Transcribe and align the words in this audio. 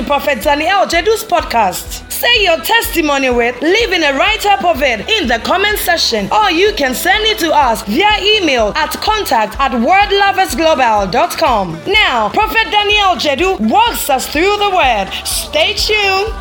to 0.00 0.06
Prophet 0.06 0.42
Daniel 0.42 0.86
Jedu's 0.86 1.22
podcast. 1.24 2.10
Say 2.10 2.42
your 2.44 2.56
testimony 2.58 3.30
with, 3.30 3.60
leaving 3.60 4.02
a 4.02 4.14
write 4.14 4.46
up 4.46 4.64
of 4.64 4.82
it 4.82 5.06
in 5.08 5.28
the 5.28 5.38
comment 5.40 5.78
section, 5.78 6.30
or 6.32 6.50
you 6.50 6.72
can 6.74 6.94
send 6.94 7.24
it 7.24 7.38
to 7.38 7.52
us 7.52 7.82
via 7.82 8.18
email 8.20 8.72
at 8.76 8.92
contact 9.00 9.58
at 9.58 9.72
wordloversglobal.com. 9.72 11.80
Now, 11.86 12.28
Prophet 12.30 12.70
Daniel 12.70 13.16
Jedu 13.16 13.58
walks 13.68 14.08
us 14.08 14.26
through 14.28 14.56
the 14.58 14.70
word. 14.70 15.10
Stay 15.24 15.74
tuned. 15.74 16.32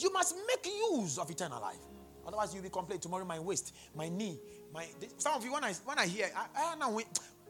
You 0.00 0.10
must 0.12 0.34
make 0.48 0.66
use 0.66 1.18
of 1.18 1.30
eternal 1.30 1.60
life. 1.60 1.76
Otherwise, 2.26 2.54
you'll 2.54 2.62
be 2.62 2.70
complaining 2.70 3.02
tomorrow. 3.02 3.24
My 3.24 3.38
waist, 3.38 3.72
my 3.94 4.08
knee, 4.08 4.40
my. 4.72 4.86
Some 5.18 5.34
of 5.34 5.44
you, 5.44 5.52
when 5.52 5.62
I 5.64 5.74
when 5.84 5.98
I 5.98 6.06
hear, 6.06 6.30
I, 6.34 6.46
I 6.72 6.76
know 6.76 6.90
we, 6.90 7.04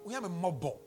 we 0.04 0.12
have 0.12 0.24
a 0.24 0.28
Mabel. 0.28 0.85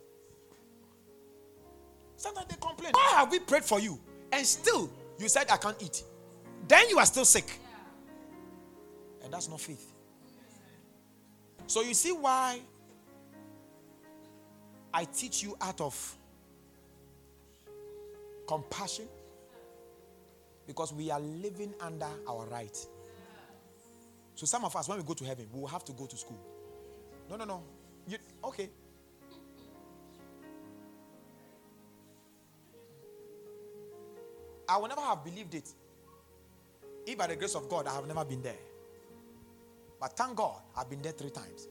Sometimes 2.20 2.48
they 2.50 2.58
complain. 2.59 2.92
Why 2.92 3.12
have 3.16 3.31
we 3.31 3.39
prayed 3.39 3.64
for 3.64 3.80
you? 3.80 3.98
And 4.34 4.45
still 4.45 4.89
you 5.17 5.30
said 5.30 5.48
I 5.50 5.56
can't 5.56 5.81
eat. 5.81 6.03
Then 6.67 6.89
you 6.89 7.00
are 7.00 7.06
still 7.06 7.23
sick. 7.23 7.50
And 9.23 9.31
that's 9.31 9.48
not 9.48 9.61
faith. 9.61 9.94
So 11.66 11.81
you 11.81 11.94
see 11.94 12.11
why 12.11 12.59
I 14.94 15.06
teach 15.06 15.44
you 15.44 15.56
out 15.61 15.80
of 15.80 16.17
compassion? 18.48 19.06
Because 20.67 20.92
we 20.94 21.09
are 21.11 21.22
living 21.22 21.73
under 21.80 22.08
our 22.28 22.45
right. 22.48 22.78
So 24.36 24.45
some 24.45 24.66
of 24.66 24.76
us, 24.76 24.89
when 24.89 24.98
we 24.98 25.04
go 25.06 25.14
to 25.14 25.23
heaven, 25.23 25.48
we 25.54 25.61
will 25.61 25.67
have 25.67 25.86
to 25.86 25.94
go 25.94 26.06
to 26.06 26.17
school. 26.17 26.39
No, 27.30 27.38
no, 27.38 27.45
no. 27.45 27.64
You, 28.08 28.17
okay. 28.44 28.70
I 34.70 34.78
would 34.78 34.89
never 34.89 35.02
have 35.02 35.23
believed 35.23 35.56
it. 35.56 35.67
If 37.08 37.17
by 37.17 37.25
the 37.25 37.36
grace 37.36 37.56
of 37.56 37.67
God, 37.67 37.88
I 37.88 37.95
have 37.95 38.08
never 38.08 38.23
been 38.23 38.44
there. 38.44 38.59
But 40.00 40.16
thank 40.16 40.36
God, 40.36 40.61
I've 40.78 40.89
been 40.89 41.02
there 41.02 41.11
three 41.11 41.31
times. 41.31 41.67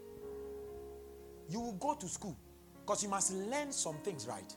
You 1.49 1.61
will 1.61 1.75
go 1.75 1.95
to 1.95 2.09
school 2.09 2.37
because 2.85 3.03
you 3.05 3.09
must 3.09 3.33
learn 3.33 3.71
some 3.71 3.97
things 3.99 4.27
right. 4.27 4.53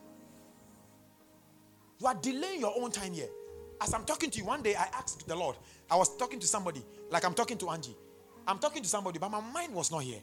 You 2.00 2.06
are 2.08 2.14
delaying 2.14 2.60
your 2.60 2.74
own 2.76 2.90
time 2.90 3.12
here. 3.12 3.28
As 3.80 3.94
I'm 3.94 4.04
talking 4.04 4.28
to 4.30 4.38
you, 4.38 4.44
one 4.44 4.62
day 4.62 4.74
I 4.74 4.88
asked 4.92 5.26
the 5.26 5.36
Lord, 5.36 5.56
I 5.88 5.96
was 5.96 6.16
talking 6.16 6.40
to 6.40 6.46
somebody, 6.46 6.84
like 7.10 7.24
I'm 7.24 7.34
talking 7.34 7.56
to 7.58 7.70
Angie. 7.70 7.96
I'm 8.46 8.58
talking 8.58 8.82
to 8.82 8.88
somebody, 8.88 9.20
but 9.20 9.30
my 9.30 9.40
mind 9.40 9.72
was 9.72 9.92
not 9.92 10.02
here. 10.02 10.20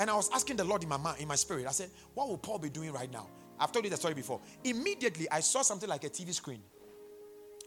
And 0.00 0.10
I 0.10 0.14
was 0.14 0.28
asking 0.32 0.56
the 0.56 0.64
Lord 0.64 0.82
in 0.82 0.88
my 0.88 0.96
mind, 0.96 1.20
in 1.20 1.28
my 1.28 1.36
spirit. 1.36 1.66
I 1.66 1.70
said, 1.70 1.90
What 2.14 2.28
will 2.28 2.38
Paul 2.38 2.58
be 2.58 2.68
doing 2.68 2.92
right 2.92 3.10
now? 3.12 3.28
I've 3.60 3.72
told 3.72 3.84
you 3.84 3.90
the 3.90 3.96
story 3.96 4.14
before. 4.14 4.40
Immediately, 4.64 5.30
I 5.30 5.40
saw 5.40 5.62
something 5.62 5.88
like 5.88 6.04
a 6.04 6.10
TV 6.10 6.32
screen 6.34 6.62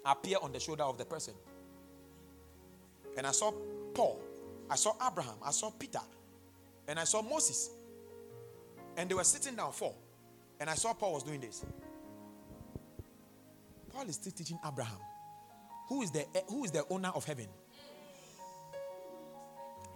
appear 0.06 0.38
on 0.42 0.52
the 0.52 0.60
shoulder 0.60 0.84
of 0.84 0.98
the 0.98 1.06
person. 1.06 1.34
And 3.18 3.28
I 3.28 3.32
saw 3.32 3.52
Paul, 3.94 4.22
I 4.70 4.76
saw 4.76 4.94
Abraham, 5.06 5.36
I 5.44 5.52
saw 5.52 5.70
Peter, 5.70 6.02
and 6.88 7.00
I 7.00 7.04
saw 7.04 7.22
Moses. 7.22 7.72
And 8.98 9.10
they 9.10 9.14
were 9.14 9.24
sitting 9.24 9.56
down 9.56 9.72
four. 9.72 9.94
And 10.60 10.70
I 10.70 10.76
saw 10.76 10.94
Paul 10.94 11.14
was 11.14 11.24
doing 11.24 11.42
this. 11.42 11.66
Paul 13.94 14.08
is 14.08 14.16
still 14.16 14.32
teaching 14.32 14.60
Abraham, 14.66 14.98
who 15.90 16.02
is 16.02 16.12
the 16.12 16.26
who 16.48 16.64
is 16.64 16.72
the 16.72 16.86
owner 16.90 17.10
of 17.10 17.26
heaven. 17.26 17.48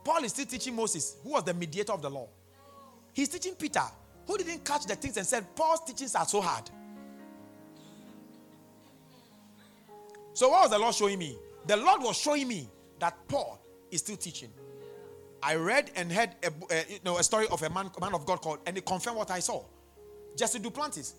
Paul 0.03 0.23
is 0.23 0.31
still 0.31 0.45
teaching 0.45 0.75
Moses, 0.75 1.17
who 1.23 1.31
was 1.31 1.43
the 1.43 1.53
mediator 1.53 1.93
of 1.93 2.01
the 2.01 2.09
law. 2.09 2.27
He's 3.13 3.29
teaching 3.29 3.55
Peter, 3.55 3.83
who 4.27 4.37
didn't 4.37 4.63
catch 4.63 4.85
the 4.85 4.95
things 4.95 5.17
and 5.17 5.25
said, 5.25 5.55
Paul's 5.55 5.83
teachings 5.85 6.15
are 6.15 6.25
so 6.25 6.41
hard. 6.41 6.69
So, 10.35 10.49
what 10.49 10.63
was 10.63 10.71
the 10.71 10.77
Lord 10.77 10.93
showing 10.93 11.17
me? 11.17 11.37
The 11.65 11.77
Lord 11.77 12.03
was 12.03 12.17
showing 12.17 12.47
me 12.47 12.69
that 12.99 13.15
Paul 13.27 13.59
is 13.89 14.01
still 14.01 14.17
teaching. 14.17 14.49
I 15.41 15.55
read 15.55 15.91
and 15.95 16.11
heard 16.11 16.31
a, 16.43 16.51
a, 16.73 16.85
you 16.89 16.99
know, 17.05 17.17
a 17.17 17.23
story 17.23 17.47
of 17.49 17.63
a 17.63 17.69
man, 17.69 17.89
man 18.01 18.13
of 18.13 18.25
God 18.25 18.41
called, 18.41 18.59
and 18.65 18.75
he 18.75 18.81
confirmed 18.81 19.17
what 19.17 19.31
I 19.31 19.39
saw. 19.39 19.63
Jesse 20.35 20.59
Duplantis. 20.59 21.13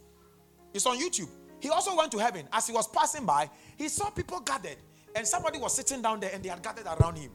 It's 0.75 0.85
on 0.85 0.99
YouTube. 0.99 1.31
He 1.61 1.71
also 1.71 1.97
went 1.97 2.13
to 2.13 2.19
heaven. 2.19 2.47
As 2.53 2.67
he 2.67 2.75
was 2.75 2.87
passing 2.89 3.25
by, 3.25 3.49
he 3.79 3.89
saw 3.89 4.11
people 4.11 4.41
gathered, 4.41 4.77
and 5.15 5.27
somebody 5.27 5.59
was 5.59 5.75
sitting 5.75 6.03
down 6.03 6.21
there, 6.21 6.31
and 6.35 6.43
they 6.45 6.51
had 6.51 6.63
gathered 6.63 6.87
around 6.87 7.17
him. 7.17 7.31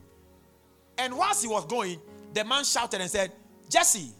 And 0.96 1.16
whilst 1.18 1.42
he 1.42 1.48
was 1.48 1.66
going, 1.66 1.98
the 2.32 2.44
man 2.44 2.62
shouted 2.62 3.00
and 3.00 3.10
said, 3.10 3.32
Jesse. 3.68 4.12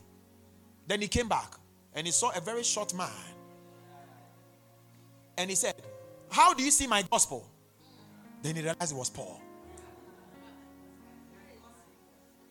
Then 0.88 1.00
he 1.00 1.06
came 1.06 1.28
back, 1.28 1.54
and 1.94 2.06
he 2.06 2.12
saw 2.12 2.36
a 2.36 2.40
very 2.40 2.64
short 2.64 2.92
man. 2.94 3.08
And 5.38 5.48
he 5.48 5.54
said, 5.54 5.76
How 6.28 6.54
do 6.54 6.64
you 6.64 6.72
see 6.72 6.88
my 6.88 7.02
gospel? 7.02 7.48
Then 8.42 8.56
he 8.56 8.62
realized 8.62 8.92
it 8.92 8.98
was 8.98 9.08
Paul. 9.08 9.40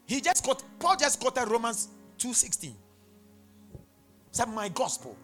He 0.05 0.19
just 0.21 0.45
got 0.45 0.63
Paul 0.79 0.95
just 0.97 1.19
quoted 1.19 1.49
Romans 1.49 1.89
2:16. 2.17 2.73
Said 4.31 4.47
my 4.47 4.69
gospel. 4.69 5.15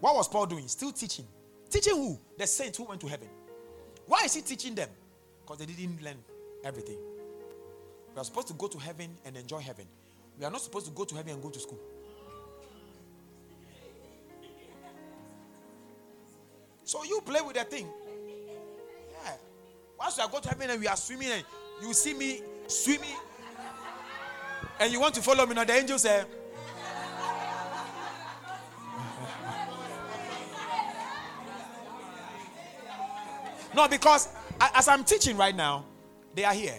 What 0.00 0.14
was 0.14 0.28
Paul 0.28 0.46
doing? 0.46 0.68
Still 0.68 0.92
teaching. 0.92 1.26
Teaching 1.70 1.96
who? 1.96 2.18
The 2.38 2.46
saints 2.46 2.78
who 2.78 2.84
went 2.84 3.00
to 3.00 3.06
heaven. 3.08 3.28
Why 4.06 4.22
is 4.24 4.34
he 4.34 4.42
teaching 4.42 4.74
them? 4.74 4.88
Because 5.40 5.58
they 5.58 5.66
didn't 5.66 6.02
learn 6.02 6.18
everything. 6.64 6.98
We 8.14 8.20
are 8.20 8.24
supposed 8.24 8.48
to 8.48 8.54
go 8.54 8.66
to 8.68 8.78
heaven 8.78 9.16
and 9.24 9.36
enjoy 9.36 9.58
heaven. 9.58 9.86
We 10.38 10.44
are 10.44 10.50
not 10.50 10.60
supposed 10.60 10.86
to 10.86 10.92
go 10.92 11.04
to 11.04 11.14
heaven 11.14 11.32
and 11.34 11.42
go 11.42 11.50
to 11.50 11.58
school. 11.58 11.78
So 16.86 17.02
you 17.02 17.20
play 17.20 17.40
with 17.40 17.56
the 17.56 17.64
thing. 17.64 17.88
Yeah. 19.10 19.32
Once 19.98 20.20
I 20.20 20.30
go 20.30 20.38
to 20.38 20.48
heaven 20.48 20.70
and 20.70 20.80
we 20.80 20.86
are 20.86 20.96
swimming 20.96 21.32
and 21.32 21.42
you 21.82 21.92
see 21.92 22.14
me 22.14 22.42
swimming 22.68 23.16
and 24.78 24.92
you 24.92 25.00
want 25.00 25.12
to 25.16 25.20
follow 25.20 25.44
me 25.46 25.56
now, 25.56 25.64
the 25.64 25.72
angel 25.72 25.98
say, 25.98 26.22
No, 33.74 33.88
because 33.88 34.28
as 34.60 34.86
I'm 34.86 35.02
teaching 35.02 35.36
right 35.36 35.56
now, 35.56 35.84
they 36.36 36.44
are 36.44 36.54
here. 36.54 36.78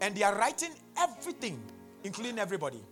And 0.00 0.14
they 0.14 0.22
are 0.22 0.34
writing 0.34 0.70
everything, 0.96 1.62
including 2.02 2.38
everybody. 2.38 2.82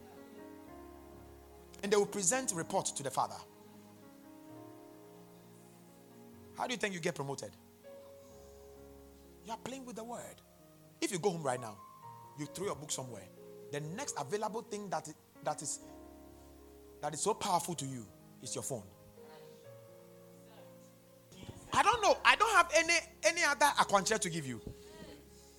And 1.83 1.91
they 1.91 1.97
will 1.97 2.05
present 2.05 2.53
report 2.55 2.85
to 2.95 3.03
the 3.03 3.11
Father. 3.11 3.37
How 6.56 6.67
do 6.67 6.73
you 6.73 6.79
think 6.79 6.95
you 6.95 7.01
get 7.01 7.15
promoted? 7.15 7.51
You 9.45 9.53
are 9.53 9.59
playing 9.59 9.85
with 9.85 9.97
the 9.97 10.05
word. 10.05 10.41
If 11.01 11.12
you 11.12 11.19
go 11.19 11.31
home 11.31 11.43
right 11.43 11.61
now, 11.61 11.77
you 12.39 12.47
throw 12.47 12.67
your 12.67 12.77
book 12.77 12.91
somewhere. 12.91 13.25
The 13.73 13.81
next 13.81 14.15
available 14.19 14.62
thing 14.62 14.89
that 14.91 15.09
that 15.43 15.61
is 15.62 15.81
that 17.03 17.12
is 17.12 17.21
so 17.21 17.35
powerful 17.35 17.75
to 17.75 17.85
you 17.85 18.06
is 18.43 18.55
your 18.55 18.62
phone. 18.65 18.85
I 21.73 21.83
don't 21.83 22.01
know. 22.03 22.17
I 22.25 22.37
don't 22.37 22.55
have 22.55 22.71
any 22.77 22.95
any 23.25 23.43
other 23.43 23.67
aquanture 23.79 24.19
to 24.19 24.31
give 24.31 24.47
you. 24.47 24.61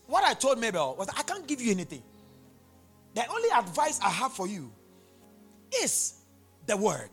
What 0.07 0.23
I 0.23 0.33
told 0.33 0.59
Mabel 0.59 0.95
was 0.97 1.09
I 1.09 1.23
can't 1.23 1.45
give 1.45 1.61
you 1.61 1.71
anything. 1.71 2.03
The 3.13 3.27
only 3.29 3.49
advice 3.49 3.99
I 4.01 4.09
have 4.09 4.33
for 4.33 4.47
you 4.47 4.71
is 5.81 6.15
the 6.65 6.77
word. 6.77 7.09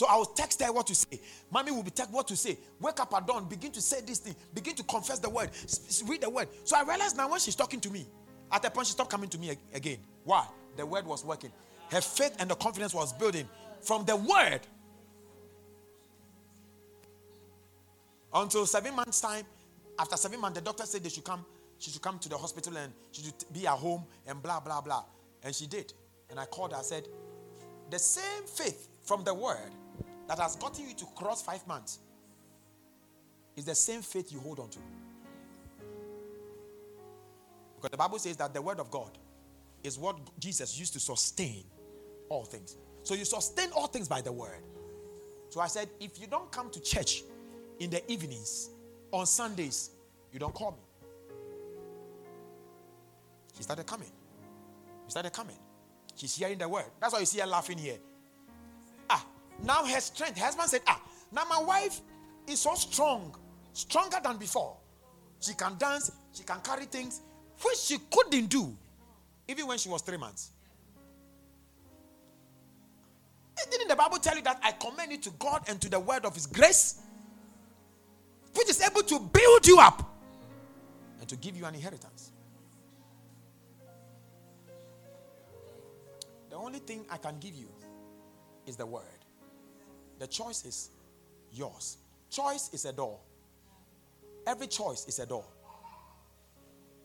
So 0.00 0.06
I 0.06 0.16
will 0.16 0.24
text 0.24 0.62
her 0.62 0.72
what 0.72 0.86
to 0.86 0.94
say. 0.94 1.20
Mommy 1.50 1.72
will 1.72 1.82
be 1.82 1.90
text 1.90 2.10
what 2.10 2.26
to 2.28 2.34
say. 2.34 2.56
Wake 2.80 2.98
up 3.00 3.12
at 3.12 3.26
dawn, 3.26 3.46
begin 3.46 3.70
to 3.72 3.82
say 3.82 4.00
this 4.00 4.18
thing, 4.18 4.34
begin 4.54 4.74
to 4.76 4.82
confess 4.84 5.18
the 5.18 5.28
word, 5.28 5.50
read 6.06 6.22
the 6.22 6.30
word. 6.30 6.48
So 6.64 6.74
I 6.78 6.84
realized 6.84 7.18
now 7.18 7.28
when 7.30 7.38
she's 7.38 7.54
talking 7.54 7.80
to 7.80 7.90
me, 7.90 8.06
at 8.50 8.64
a 8.64 8.70
point 8.70 8.86
she 8.86 8.92
stopped 8.94 9.10
coming 9.10 9.28
to 9.28 9.36
me 9.36 9.50
again. 9.74 9.98
Why? 10.24 10.46
The 10.78 10.86
word 10.86 11.04
was 11.04 11.22
working. 11.22 11.52
Her 11.90 12.00
faith 12.00 12.34
and 12.38 12.48
the 12.48 12.54
confidence 12.54 12.94
was 12.94 13.12
building 13.12 13.46
from 13.82 14.06
the 14.06 14.16
word. 14.16 14.60
Until 18.32 18.64
seven 18.64 18.96
months' 18.96 19.20
time, 19.20 19.44
after 19.98 20.16
seven 20.16 20.40
months, 20.40 20.58
the 20.58 20.64
doctor 20.64 20.86
said 20.86 21.02
they 21.02 21.10
should 21.10 21.24
come, 21.24 21.44
she 21.78 21.90
should 21.90 22.00
come 22.00 22.18
to 22.20 22.30
the 22.30 22.38
hospital 22.38 22.74
and 22.78 22.90
she 23.12 23.22
should 23.22 23.34
be 23.52 23.66
at 23.66 23.76
home 23.76 24.02
and 24.26 24.42
blah 24.42 24.60
blah 24.60 24.80
blah. 24.80 25.04
And 25.42 25.54
she 25.54 25.66
did. 25.66 25.92
And 26.30 26.40
I 26.40 26.46
called 26.46 26.72
her, 26.72 26.78
I 26.78 26.82
said, 26.82 27.06
the 27.90 27.98
same 27.98 28.44
faith 28.46 28.88
from 29.02 29.24
the 29.24 29.34
word 29.34 29.72
that 30.30 30.38
has 30.38 30.54
gotten 30.54 30.88
you 30.88 30.94
to 30.94 31.04
cross 31.16 31.42
five 31.42 31.66
months 31.66 31.98
is 33.56 33.64
the 33.64 33.74
same 33.74 34.00
faith 34.00 34.30
you 34.30 34.38
hold 34.38 34.60
on 34.60 34.70
to. 34.70 34.78
Because 37.74 37.90
the 37.90 37.96
Bible 37.96 38.16
says 38.20 38.36
that 38.36 38.54
the 38.54 38.62
word 38.62 38.78
of 38.78 38.92
God 38.92 39.18
is 39.82 39.98
what 39.98 40.16
Jesus 40.38 40.78
used 40.78 40.92
to 40.92 41.00
sustain 41.00 41.64
all 42.28 42.44
things. 42.44 42.76
So 43.02 43.14
you 43.14 43.24
sustain 43.24 43.70
all 43.74 43.88
things 43.88 44.06
by 44.06 44.20
the 44.20 44.30
word. 44.30 44.60
So 45.48 45.60
I 45.60 45.66
said, 45.66 45.88
if 45.98 46.20
you 46.20 46.28
don't 46.28 46.52
come 46.52 46.70
to 46.70 46.80
church 46.80 47.24
in 47.80 47.90
the 47.90 48.08
evenings 48.08 48.70
on 49.10 49.26
Sundays, 49.26 49.90
you 50.32 50.38
don't 50.38 50.54
call 50.54 50.70
me. 50.70 50.84
She 53.56 53.64
started 53.64 53.84
coming. 53.84 54.12
She 55.06 55.10
started 55.10 55.32
coming. 55.32 55.56
She's 56.14 56.36
hearing 56.36 56.58
the 56.58 56.68
word. 56.68 56.84
That's 57.00 57.12
why 57.14 57.18
you 57.18 57.26
see 57.26 57.40
her 57.40 57.48
laughing 57.48 57.78
here. 57.78 57.98
Now 59.62 59.84
her 59.84 60.00
strength. 60.00 60.38
Her 60.38 60.46
husband 60.46 60.68
said, 60.68 60.82
Ah, 60.86 61.00
now 61.32 61.44
my 61.48 61.62
wife 61.62 62.00
is 62.46 62.60
so 62.60 62.74
strong, 62.74 63.34
stronger 63.72 64.18
than 64.22 64.36
before. 64.36 64.76
She 65.40 65.54
can 65.54 65.76
dance, 65.78 66.10
she 66.32 66.42
can 66.42 66.60
carry 66.60 66.84
things, 66.84 67.20
which 67.62 67.78
she 67.78 67.98
couldn't 68.10 68.46
do 68.46 68.76
even 69.48 69.66
when 69.66 69.78
she 69.78 69.88
was 69.88 70.02
three 70.02 70.16
months. 70.16 70.50
Didn't 73.70 73.88
the 73.88 73.96
Bible 73.96 74.18
tell 74.18 74.36
you 74.36 74.42
that 74.42 74.58
I 74.62 74.72
commend 74.72 75.12
you 75.12 75.18
to 75.18 75.30
God 75.38 75.62
and 75.68 75.80
to 75.80 75.88
the 75.88 76.00
word 76.00 76.24
of 76.24 76.34
His 76.34 76.46
grace, 76.46 77.00
which 78.54 78.68
is 78.68 78.80
able 78.80 79.02
to 79.02 79.20
build 79.20 79.66
you 79.66 79.78
up 79.78 80.10
and 81.20 81.28
to 81.28 81.36
give 81.36 81.56
you 81.56 81.64
an 81.66 81.74
inheritance? 81.74 82.32
The 86.48 86.56
only 86.56 86.80
thing 86.80 87.04
I 87.10 87.16
can 87.18 87.38
give 87.38 87.54
you 87.54 87.68
is 88.66 88.76
the 88.76 88.86
word. 88.86 89.19
The 90.20 90.26
choice 90.26 90.66
is 90.66 90.90
yours. 91.50 91.96
Choice 92.30 92.70
is 92.74 92.84
a 92.84 92.92
door. 92.92 93.18
Every 94.46 94.66
choice 94.66 95.08
is 95.08 95.18
a 95.18 95.24
door. 95.26 95.44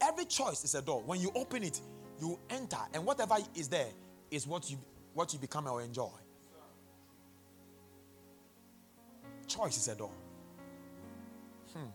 Every 0.02 0.26
choice 0.26 0.66
is 0.66 0.76
a 0.76 0.82
door. 0.82 1.02
When 1.06 1.22
you 1.22 1.32
open 1.34 1.64
it, 1.64 1.80
you 2.20 2.38
enter, 2.50 2.78
and 2.94 3.06
whatever 3.06 3.38
is 3.56 3.70
there 3.70 3.88
is 4.30 4.46
what 4.46 4.70
you 4.70 4.78
what 5.14 5.32
you 5.32 5.40
become 5.40 5.66
or 5.68 5.82
enjoy. 5.82 6.10
Choice 9.48 9.78
is 9.78 9.88
a 9.88 9.96
door. 9.96 10.12
Hmm. 11.74 11.88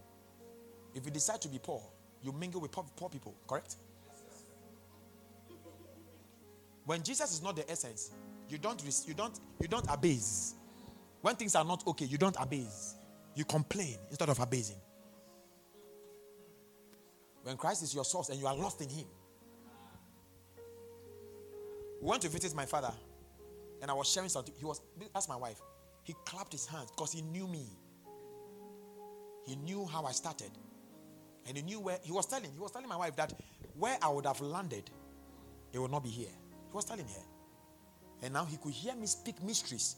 If 0.95 1.05
you 1.05 1.11
decide 1.11 1.43
to 1.43 1.49
be 1.49 1.59
poor, 1.59 1.83
you 2.23 2.33
mingle 2.33 2.63
with 2.63 2.73
poor, 2.73 2.87
poor 2.97 3.11
people, 3.11 3.35
correct? 3.47 3.77
When 6.87 7.03
Jesus 7.03 7.31
is 7.33 7.43
not 7.43 7.57
the 7.57 7.71
essence, 7.71 8.11
you 8.49 8.57
don't 8.57 8.83
you 9.07 9.13
don't 9.13 9.39
you 9.61 9.69
don't 9.69 9.87
abase. 9.91 10.55
When 11.21 11.37
things 11.37 11.55
are 11.55 11.65
not 11.65 11.87
okay, 11.87 12.07
you 12.07 12.19
don't 12.19 12.37
abase. 12.41 12.95
You 13.35 13.45
complain 13.45 13.97
instead 14.09 14.29
of 14.29 14.39
abasing. 14.39 14.81
When 17.43 17.57
Christ 17.57 17.83
is 17.83 17.95
your 17.95 18.05
source 18.05 18.29
and 18.29 18.39
you 18.39 18.47
are 18.47 18.57
lost 18.57 18.81
in 18.81 18.89
Him. 18.89 19.07
We 22.01 22.09
went 22.09 22.23
to 22.23 22.29
visit 22.29 22.55
my 22.55 22.65
father, 22.65 22.93
and 23.83 23.91
I 23.91 23.95
was 23.95 24.11
sharing 24.11 24.31
something. 24.31 24.55
He 24.57 24.65
was, 24.65 24.81
that's 25.13 25.29
my 25.29 25.37
wife. 25.37 25.61
He 26.03 26.15
clapped 26.25 26.53
his 26.53 26.67
hands 26.67 26.91
because 26.91 27.13
he 27.13 27.21
knew 27.21 27.47
me. 27.47 27.67
He 29.47 29.57
knew 29.57 29.87
how 29.87 30.05
I 30.05 30.13
started. 30.13 30.51
And 31.47 31.57
he 31.57 31.63
knew 31.63 31.81
where, 31.81 31.99
he 32.03 32.13
was 32.13 32.27
telling, 32.27 32.51
he 32.53 32.59
was 32.59 32.71
telling 32.71 32.89
my 32.89 32.97
wife 32.97 33.17
that 33.17 33.35
where 33.79 33.99
I 34.03 34.09
would 34.09 34.27
have 34.27 34.41
landed, 34.41 34.91
it 35.73 35.79
would 35.79 35.91
not 35.91 36.03
be 36.03 36.09
here. 36.09 36.29
He 36.69 36.75
was 36.75 36.85
telling 36.85 37.07
her. 37.07 37.23
And 38.23 38.33
now 38.35 38.45
he 38.45 38.57
could 38.57 38.73
hear 38.73 38.95
me 38.95 39.07
speak 39.07 39.43
mysteries. 39.43 39.97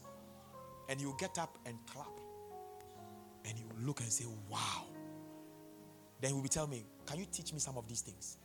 And 0.89 1.01
would 1.01 1.17
get 1.17 1.37
up 1.37 1.57
and 1.65 1.77
clap. 1.91 2.19
And 3.45 3.57
would 3.67 3.85
look 3.85 3.99
and 4.01 4.11
say, 4.11 4.25
Wow. 4.49 4.85
Then 6.21 6.31
he 6.31 6.35
will 6.35 6.43
be 6.43 6.49
telling 6.49 6.71
me, 6.71 6.85
Can 7.05 7.19
you 7.19 7.25
teach 7.31 7.53
me 7.53 7.59
some 7.59 7.77
of 7.77 7.87
these 7.87 8.01
things? 8.01 8.37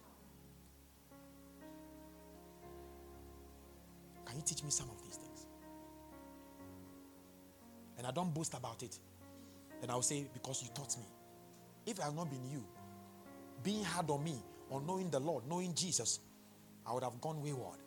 Can 4.25 4.37
you 4.37 4.43
teach 4.45 4.63
me 4.63 4.71
some 4.71 4.89
of 4.91 5.03
these 5.03 5.17
things? 5.17 5.47
And 7.97 8.07
I 8.07 8.11
don't 8.11 8.33
boast 8.33 8.55
about 8.55 8.83
it. 8.83 8.99
Then 9.81 9.91
I'll 9.91 10.03
say, 10.03 10.27
Because 10.33 10.63
you 10.63 10.69
taught 10.75 10.97
me. 10.99 11.07
If 11.87 11.99
it 11.99 12.03
had 12.03 12.15
not 12.15 12.31
been 12.31 12.49
you, 12.51 12.65
being 13.63 13.83
hard 13.85 14.11
on 14.11 14.23
me, 14.23 14.37
on 14.71 14.87
knowing 14.87 15.11
the 15.11 15.19
Lord, 15.19 15.45
knowing 15.49 15.75
Jesus, 15.75 16.21
I 16.87 16.93
would 16.93 17.03
have 17.03 17.21
gone 17.21 17.43
wayward. 17.43 17.79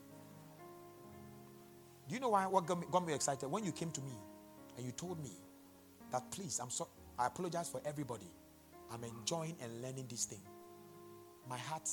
Do 2.07 2.15
you 2.15 2.19
know 2.19 2.30
why 2.30 2.45
what 2.47 2.65
got 2.65 2.80
me, 2.80 2.88
got 2.92 3.06
me 3.06 3.13
excited? 3.13 3.47
When 3.47 3.63
you 3.63 3.71
came 3.71 3.92
to 3.92 4.01
me 4.01 4.12
and 4.77 4.85
you 4.85 4.91
told 4.91 5.21
me 5.21 5.31
that 6.12 6.29
please, 6.31 6.59
I'm 6.59 6.69
so 6.69 6.88
I 7.18 7.27
apologize 7.27 7.69
for 7.69 7.81
everybody. 7.85 8.29
I'm 8.91 9.03
enjoying 9.03 9.56
and 9.62 9.81
learning 9.81 10.07
this 10.09 10.25
thing. 10.25 10.41
My 11.47 11.57
heart 11.57 11.89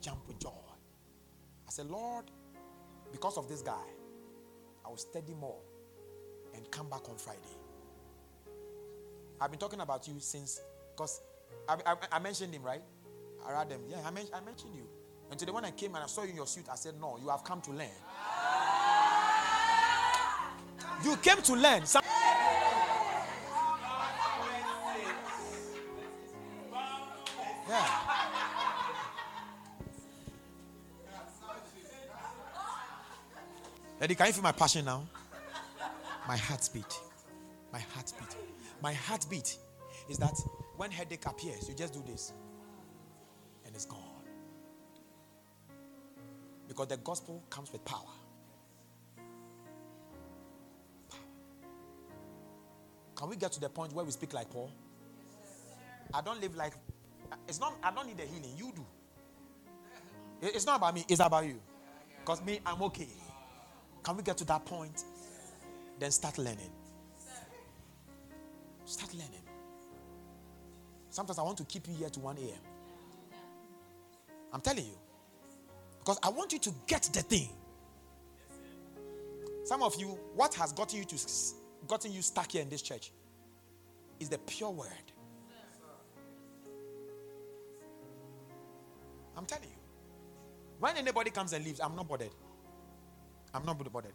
jumped 0.00 0.26
with 0.26 0.38
joy. 0.38 0.50
I 1.66 1.70
said, 1.70 1.86
Lord, 1.86 2.24
because 3.12 3.36
of 3.38 3.48
this 3.48 3.62
guy, 3.62 3.86
I 4.84 4.88
will 4.88 4.96
study 4.96 5.34
more 5.34 5.60
and 6.54 6.70
come 6.70 6.88
back 6.88 7.08
on 7.08 7.16
Friday. 7.16 7.40
I've 9.40 9.50
been 9.50 9.60
talking 9.60 9.80
about 9.80 10.06
you 10.06 10.14
since, 10.18 10.60
because 10.94 11.20
I, 11.68 11.76
I, 11.86 11.96
I, 12.12 12.18
mentioned 12.18 12.54
him, 12.54 12.62
right? 12.62 12.82
I 13.46 13.52
read 13.52 13.68
them. 13.68 13.80
Yeah, 13.88 13.98
I, 14.04 14.10
men- 14.10 14.28
I 14.32 14.40
mentioned 14.40 14.74
you. 14.74 14.86
And 15.30 15.38
today 15.38 15.52
when 15.52 15.64
I 15.64 15.70
came 15.70 15.94
and 15.94 16.04
I 16.04 16.06
saw 16.06 16.22
you 16.22 16.30
in 16.30 16.36
your 16.36 16.46
suit, 16.46 16.66
I 16.70 16.76
said, 16.76 16.94
No, 17.00 17.18
you 17.22 17.28
have 17.28 17.44
come 17.44 17.60
to 17.62 17.70
learn. 17.70 17.88
You 21.02 21.16
came 21.16 21.42
to 21.42 21.54
learn. 21.54 21.82
Yeah. 27.68 28.00
Eddie, 34.00 34.14
can 34.14 34.26
you 34.26 34.32
feel 34.34 34.42
my 34.42 34.52
passion 34.52 34.84
now? 34.84 35.06
My 36.28 36.36
heartbeat. 36.36 37.00
My 37.72 37.80
heartbeat. 37.80 38.36
My 38.82 38.92
heartbeat 38.92 39.56
is 40.08 40.18
that 40.18 40.38
when 40.76 40.90
headache 40.90 41.24
appears, 41.26 41.68
you 41.68 41.74
just 41.74 41.94
do 41.94 42.02
this 42.06 42.32
and 43.64 43.74
it's 43.74 43.86
gone. 43.86 44.00
Because 46.68 46.88
the 46.88 46.96
gospel 46.98 47.42
comes 47.50 47.72
with. 47.72 47.84
Power. 47.84 48.23
Can 53.24 53.30
we 53.30 53.36
get 53.36 53.52
to 53.52 53.60
the 53.60 53.70
point 53.70 53.90
where 53.94 54.04
we 54.04 54.10
speak 54.10 54.34
like 54.34 54.50
Paul? 54.50 54.70
I 56.12 56.20
don't 56.20 56.42
live 56.42 56.54
like 56.56 56.74
it's 57.48 57.58
not 57.58 57.72
I 57.82 57.90
don't 57.90 58.06
need 58.06 58.18
the 58.18 58.24
healing. 58.24 58.52
You 58.54 58.70
do. 58.76 58.84
It's 60.42 60.66
not 60.66 60.76
about 60.76 60.94
me, 60.94 61.06
it's 61.08 61.20
about 61.20 61.46
you. 61.46 61.58
Because 62.20 62.44
me, 62.44 62.60
I'm 62.66 62.82
okay. 62.82 63.08
Can 64.02 64.18
we 64.18 64.22
get 64.22 64.36
to 64.36 64.44
that 64.44 64.66
point? 64.66 65.04
Then 65.98 66.10
start 66.10 66.36
learning. 66.36 66.70
Start 68.84 69.14
learning. 69.14 69.40
Sometimes 71.08 71.38
I 71.38 71.44
want 71.44 71.56
to 71.56 71.64
keep 71.64 71.88
you 71.88 71.94
here 71.94 72.10
to 72.10 72.20
1 72.20 72.36
a.m. 72.36 72.48
I'm 74.52 74.60
telling 74.60 74.84
you. 74.84 74.98
Because 75.98 76.18
I 76.22 76.28
want 76.28 76.52
you 76.52 76.58
to 76.58 76.70
get 76.86 77.04
the 77.04 77.22
thing. 77.22 77.48
Some 79.64 79.82
of 79.82 79.98
you, 79.98 80.08
what 80.34 80.52
has 80.56 80.74
gotten 80.74 80.98
you 80.98 81.06
to 81.06 81.16
gotten 81.86 82.12
you 82.12 82.22
stuck 82.22 82.52
here 82.52 82.62
in 82.62 82.68
this 82.68 82.82
church 82.82 83.12
is 84.20 84.28
the 84.28 84.38
pure 84.38 84.70
word. 84.70 84.88
I'm 89.36 89.46
telling 89.46 89.64
you. 89.68 89.76
When 90.78 90.96
anybody 90.96 91.30
comes 91.30 91.52
and 91.52 91.64
leaves, 91.64 91.80
I'm 91.80 91.96
not 91.96 92.08
bothered. 92.08 92.30
I'm 93.52 93.64
not 93.64 93.78
bothered. 93.92 94.12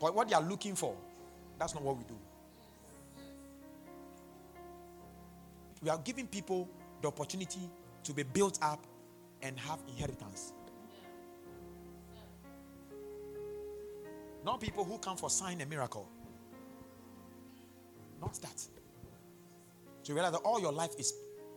But 0.00 0.14
what 0.14 0.28
they 0.28 0.34
are 0.34 0.42
looking 0.42 0.74
for, 0.74 0.96
that's 1.58 1.74
not 1.74 1.82
what 1.82 1.96
we 1.96 2.04
do. 2.04 2.16
We 5.82 5.90
are 5.90 5.98
giving 5.98 6.26
people 6.26 6.68
the 7.02 7.08
opportunity 7.08 7.70
to 8.04 8.12
be 8.12 8.22
built 8.22 8.58
up 8.62 8.84
and 9.42 9.58
have 9.58 9.78
inheritance. 9.88 10.52
Not 14.44 14.60
people 14.60 14.84
who 14.84 14.98
come 14.98 15.16
for 15.16 15.30
sign 15.30 15.60
and 15.60 15.68
miracle. 15.68 16.08
Not 18.20 18.34
that. 18.42 18.66
You 20.04 20.14
realize 20.14 20.32
that 20.32 20.38
all 20.38 20.60
your 20.60 20.72
life 20.72 20.92
is. 20.98 21.12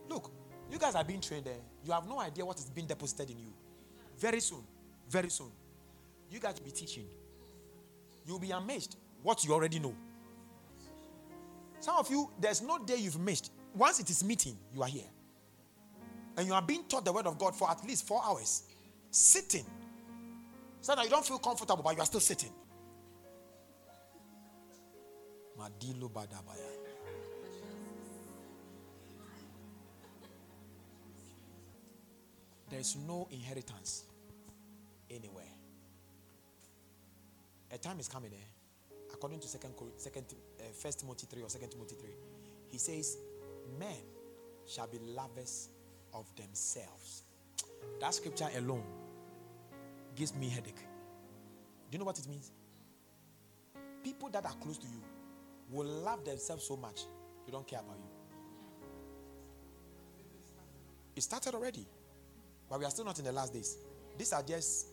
Look, 0.09 0.29
you 0.69 0.77
guys 0.77 0.95
are 0.95 1.03
being 1.03 1.21
trained 1.21 1.45
there. 1.45 1.59
You 1.85 1.93
have 1.93 2.07
no 2.07 2.19
idea 2.19 2.45
what 2.45 2.57
is 2.57 2.65
being 2.65 2.87
deposited 2.87 3.29
in 3.29 3.39
you. 3.39 3.53
Very 4.19 4.41
soon. 4.41 4.63
Very 5.09 5.29
soon. 5.29 5.51
You 6.29 6.39
guys 6.39 6.55
will 6.55 6.65
be 6.65 6.71
teaching. 6.71 7.05
You'll 8.25 8.39
be 8.39 8.51
amazed 8.51 8.97
what 9.23 9.43
you 9.45 9.53
already 9.53 9.79
know. 9.79 9.95
Some 11.79 11.97
of 11.97 12.09
you, 12.11 12.29
there's 12.39 12.61
no 12.61 12.77
day 12.79 12.97
you've 12.97 13.19
missed. 13.19 13.51
Once 13.73 13.99
it 13.99 14.09
is 14.09 14.23
meeting, 14.23 14.57
you 14.73 14.83
are 14.83 14.87
here. 14.87 15.09
And 16.37 16.45
you 16.47 16.53
are 16.53 16.61
being 16.61 16.83
taught 16.83 17.05
the 17.05 17.11
word 17.11 17.27
of 17.27 17.37
God 17.37 17.55
for 17.55 17.69
at 17.69 17.85
least 17.85 18.07
four 18.07 18.21
hours. 18.23 18.63
Sitting. 19.09 19.65
So 20.81 20.95
that 20.95 21.03
you 21.05 21.09
don't 21.09 21.25
feel 21.25 21.39
comfortable, 21.39 21.83
but 21.83 21.95
you 21.95 22.01
are 22.01 22.05
still 22.05 22.19
sitting. 22.19 22.51
Madilu 25.59 26.09
Badabaya. 26.09 26.71
There 32.69 32.79
is 32.79 32.95
no 32.95 33.27
inheritance 33.31 34.05
anywhere. 35.09 35.43
A 37.73 37.77
time 37.77 37.99
is 37.99 38.07
coming. 38.07 38.31
Eh? 38.33 38.93
According 39.13 39.39
to 39.41 39.47
second, 39.47 39.73
second 39.97 40.25
uh, 40.59 40.63
First 40.73 41.01
Timothy 41.01 41.27
3 41.29 41.43
or 41.43 41.49
Second 41.49 41.69
Timothy 41.69 41.95
3, 41.95 42.09
he 42.69 42.77
says, 42.77 43.17
Men 43.77 43.97
shall 44.65 44.87
be 44.87 44.99
lovers 44.99 45.67
of 46.13 46.25
themselves. 46.35 47.23
That 47.99 48.13
scripture 48.13 48.47
alone 48.57 48.83
gives 50.15 50.33
me 50.33 50.49
headache. 50.49 50.75
Do 50.75 51.95
you 51.95 51.99
know 51.99 52.05
what 52.05 52.19
it 52.19 52.27
means? 52.27 52.51
People 54.03 54.29
that 54.29 54.45
are 54.45 54.53
close 54.61 54.77
to 54.77 54.87
you 54.87 55.01
will 55.71 55.85
love 55.85 56.23
themselves 56.25 56.65
so 56.67 56.75
much 56.75 57.01
they 57.45 57.51
don't 57.51 57.67
care 57.67 57.79
about 57.79 57.97
you. 57.97 58.09
It 61.15 61.23
started 61.23 61.53
already, 61.55 61.85
but 62.69 62.79
we 62.79 62.85
are 62.85 62.91
still 62.91 63.05
not 63.05 63.17
in 63.19 63.25
the 63.25 63.31
last 63.31 63.53
days. 63.53 63.77
These 64.17 64.33
are 64.33 64.43
just. 64.43 64.87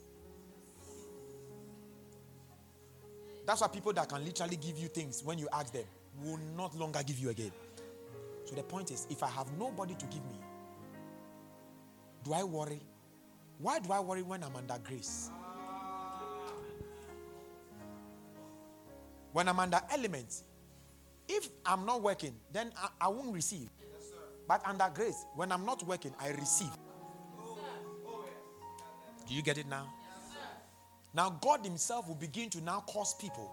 That's 3.47 3.61
why 3.61 3.69
people 3.69 3.93
that 3.95 4.09
can 4.09 4.25
literally 4.25 4.57
give 4.57 4.79
you 4.79 4.89
things 4.89 5.23
when 5.25 5.39
you 5.39 5.49
ask 5.53 5.73
them 5.73 5.85
will 6.23 6.39
not 6.57 6.77
longer 6.77 7.01
give 7.07 7.19
you 7.19 7.31
again. 7.31 7.53
So 8.45 8.55
the 8.55 8.63
point 8.63 8.91
is, 8.91 9.07
if 9.11 9.23
I 9.23 9.29
have 9.29 9.47
nobody 9.59 9.95
to 9.95 10.07
give 10.07 10.25
me, 10.27 10.39
do 12.25 12.33
I 12.33 12.43
worry? 12.43 12.81
Why 13.59 13.79
do 13.79 13.93
I 13.93 14.01
worry 14.01 14.23
when 14.23 14.43
I'm 14.43 14.55
under 14.57 14.79
grace? 14.85 15.31
When 19.33 19.49
I'm 19.49 19.61
under 19.61 19.81
elements, 19.93 20.45
if 21.29 21.49
I'm 21.65 21.85
not 21.85 22.03
working, 22.03 22.35
then 22.53 22.73
I, 22.77 23.07
I 23.07 23.09
won't 23.09 23.35
receive. 23.35 23.69
Yes, 23.81 24.13
but 24.47 24.63
under 24.67 24.91
grace, 24.95 25.25
when 25.35 25.53
I'm 25.53 25.65
not 25.65 25.87
working, 25.87 26.15
I 26.21 26.31
receive. 26.31 26.71
Do 29.27 29.35
you 29.35 29.43
get 29.43 29.59
it 29.59 29.69
now? 29.69 29.93
Yes, 30.01 30.39
now, 31.15 31.31
God 31.41 31.65
Himself 31.65 32.09
will 32.09 32.15
begin 32.15 32.49
to 32.51 32.61
now 32.63 32.81
cause 32.87 33.15
people 33.15 33.53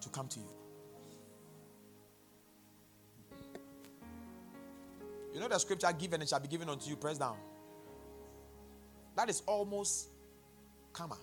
to 0.00 0.08
come 0.10 0.28
to 0.28 0.40
you. 0.40 0.50
You 5.34 5.40
know 5.40 5.48
the 5.48 5.58
scripture 5.58 5.92
given 5.92 6.20
and 6.20 6.28
shall 6.28 6.40
be 6.40 6.48
given 6.48 6.68
unto 6.68 6.88
you, 6.88 6.96
press 6.96 7.18
down. 7.18 7.36
That 9.16 9.28
is 9.28 9.42
almost 9.46 10.08
karma. 10.92 11.16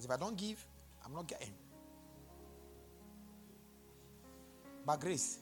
Because 0.00 0.16
if 0.16 0.22
I 0.22 0.24
don't 0.24 0.38
give, 0.38 0.64
I'm 1.04 1.12
not 1.12 1.26
getting. 1.26 1.52
But 4.86 4.98
grace, 4.98 5.40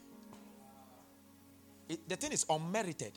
it, 1.88 2.08
the 2.08 2.16
thing 2.16 2.32
is 2.32 2.44
unmerited. 2.50 3.12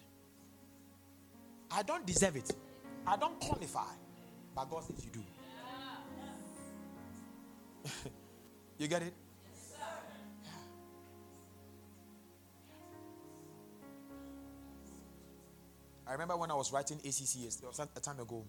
I 1.72 1.82
don't 1.82 2.06
deserve 2.06 2.36
it. 2.36 2.52
I 3.08 3.18
don't 3.18 3.40
qualify. 3.40 3.90
But 4.56 4.70
God 4.70 4.84
says 4.84 5.04
you 5.04 5.10
do. 5.10 5.24
you 8.78 8.88
get 8.88 9.02
it? 9.02 9.14
I 16.06 16.12
remember 16.12 16.38
when 16.38 16.52
I 16.52 16.56
was 16.56 16.72
writing 16.72 17.00
ACCS, 17.00 17.64
a 17.96 18.00
time 18.00 18.20
ago. 18.20 18.46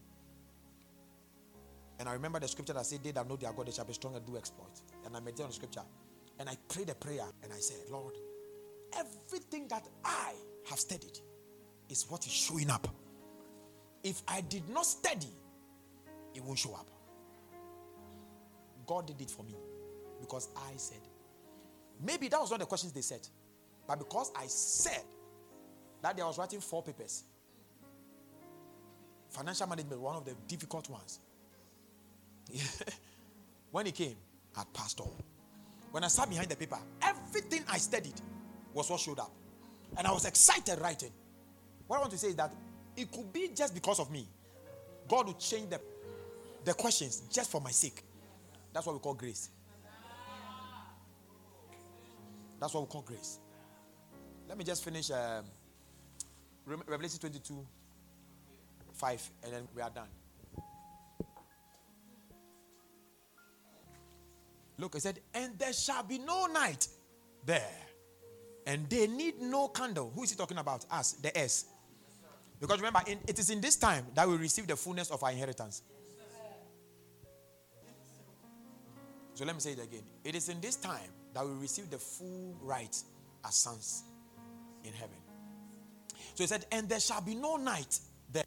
And 2.02 2.08
I 2.08 2.14
remember 2.14 2.40
the 2.40 2.48
scripture 2.48 2.72
that 2.72 2.84
said, 2.84 2.98
They 3.04 3.12
that 3.12 3.28
know 3.28 3.36
their 3.36 3.52
God, 3.52 3.68
they 3.68 3.70
shall 3.70 3.84
be 3.84 3.92
strong 3.92 4.16
and 4.16 4.26
do 4.26 4.36
exploit. 4.36 4.80
And 5.06 5.16
I 5.16 5.20
meditated 5.20 5.42
on 5.44 5.48
the 5.50 5.54
scripture. 5.54 5.82
And 6.40 6.48
I 6.48 6.56
prayed 6.68 6.90
a 6.90 6.96
prayer 6.96 7.22
and 7.44 7.52
I 7.52 7.60
said, 7.60 7.76
Lord, 7.92 8.14
everything 8.98 9.68
that 9.68 9.86
I 10.04 10.32
have 10.68 10.80
studied 10.80 11.20
is 11.88 12.04
what 12.08 12.26
is 12.26 12.32
showing 12.32 12.70
up. 12.70 12.88
If 14.02 14.20
I 14.26 14.40
did 14.40 14.68
not 14.68 14.84
study, 14.84 15.28
it 16.34 16.42
won't 16.42 16.58
show 16.58 16.74
up. 16.74 16.90
God 18.84 19.06
did 19.06 19.20
it 19.20 19.30
for 19.30 19.44
me 19.44 19.54
because 20.20 20.48
I 20.56 20.72
said. 20.78 21.06
Maybe 22.04 22.26
that 22.26 22.40
was 22.40 22.50
one 22.50 22.60
of 22.60 22.66
the 22.66 22.68
questions 22.68 22.92
they 22.92 23.02
said. 23.02 23.28
But 23.86 24.00
because 24.00 24.32
I 24.36 24.46
said 24.46 25.04
that 26.02 26.18
I 26.20 26.24
was 26.24 26.36
writing 26.36 26.60
four 26.60 26.82
papers. 26.82 27.22
Financial 29.28 29.68
management, 29.68 30.00
one 30.00 30.16
of 30.16 30.24
the 30.24 30.34
difficult 30.48 30.90
ones. 30.90 31.20
when 33.70 33.86
he 33.86 33.92
came, 33.92 34.16
I 34.56 34.64
passed 34.72 35.00
on. 35.00 35.12
When 35.90 36.04
I 36.04 36.08
sat 36.08 36.28
behind 36.28 36.48
the 36.48 36.56
paper, 36.56 36.78
everything 37.02 37.64
I 37.68 37.78
studied 37.78 38.20
was 38.72 38.90
what 38.90 39.00
showed 39.00 39.18
up. 39.18 39.32
And 39.96 40.06
I 40.06 40.12
was 40.12 40.24
excited 40.24 40.80
writing. 40.80 41.12
What 41.86 41.96
I 41.96 42.00
want 42.00 42.12
to 42.12 42.18
say 42.18 42.28
is 42.28 42.36
that 42.36 42.52
it 42.96 43.10
could 43.10 43.32
be 43.32 43.50
just 43.54 43.74
because 43.74 44.00
of 44.00 44.10
me. 44.10 44.26
God 45.08 45.26
would 45.26 45.38
change 45.38 45.68
the, 45.70 45.80
the 46.64 46.74
questions 46.74 47.22
just 47.30 47.50
for 47.50 47.60
my 47.60 47.70
sake. 47.70 48.02
That's 48.72 48.86
what 48.86 48.94
we 48.94 49.00
call 49.00 49.14
grace. 49.14 49.50
That's 52.58 52.72
what 52.72 52.82
we 52.84 52.86
call 52.86 53.02
grace. 53.02 53.38
Let 54.48 54.56
me 54.56 54.64
just 54.64 54.84
finish 54.84 55.10
um, 55.10 55.44
Revelation 56.64 57.18
22 57.18 57.66
5, 58.94 59.30
and 59.44 59.52
then 59.52 59.68
we 59.74 59.82
are 59.82 59.90
done. 59.90 60.08
Look, 64.82 64.96
I 64.96 64.98
said, 64.98 65.20
and 65.32 65.56
there 65.60 65.72
shall 65.72 66.02
be 66.02 66.18
no 66.18 66.46
night 66.46 66.88
there. 67.46 67.70
And 68.66 68.90
they 68.90 69.06
need 69.06 69.40
no 69.40 69.68
candle. 69.68 70.10
Who 70.12 70.24
is 70.24 70.30
he 70.30 70.36
talking 70.36 70.58
about? 70.58 70.84
Us, 70.90 71.12
the 71.12 71.36
S. 71.38 71.66
Because 72.58 72.78
remember, 72.78 73.00
in, 73.06 73.20
it 73.28 73.38
is 73.38 73.50
in 73.50 73.60
this 73.60 73.76
time 73.76 74.04
that 74.16 74.28
we 74.28 74.34
receive 74.34 74.66
the 74.66 74.74
fullness 74.74 75.12
of 75.12 75.22
our 75.22 75.30
inheritance. 75.30 75.82
So 79.34 79.44
let 79.44 79.54
me 79.54 79.60
say 79.60 79.72
it 79.72 79.78
again. 79.78 80.02
It 80.24 80.34
is 80.34 80.48
in 80.48 80.60
this 80.60 80.74
time 80.74 81.10
that 81.32 81.46
we 81.46 81.52
receive 81.52 81.88
the 81.88 81.98
full 81.98 82.56
right 82.60 82.96
as 83.46 83.54
sons 83.54 84.02
in 84.82 84.92
heaven. 84.94 85.16
So 86.34 86.42
he 86.42 86.48
said, 86.48 86.66
and 86.72 86.88
there 86.88 86.98
shall 86.98 87.20
be 87.20 87.36
no 87.36 87.56
night 87.56 88.00
there. 88.32 88.42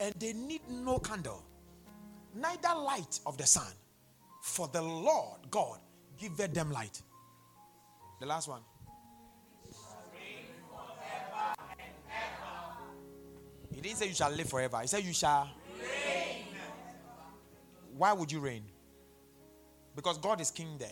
And 0.00 0.12
they 0.18 0.32
need 0.32 0.62
no 0.68 0.98
candle, 0.98 1.44
neither 2.34 2.74
light 2.74 3.20
of 3.24 3.38
the 3.38 3.46
sun 3.46 3.72
for 4.40 4.68
the 4.68 4.82
Lord 4.82 5.40
God 5.50 5.78
giveth 6.18 6.54
them 6.54 6.70
light. 6.70 7.02
The 8.20 8.26
last 8.26 8.48
one. 8.48 8.62
He 13.72 13.80
didn't 13.80 13.98
say 13.98 14.08
you 14.08 14.14
shall 14.14 14.30
live 14.30 14.48
forever. 14.48 14.80
He 14.80 14.88
said 14.88 15.04
you 15.04 15.12
shall 15.12 15.48
reign. 15.80 16.46
Why 17.96 18.12
would 18.12 18.32
you 18.32 18.40
reign? 18.40 18.64
Because 19.94 20.18
God 20.18 20.40
is 20.40 20.50
king 20.50 20.76
there. 20.78 20.88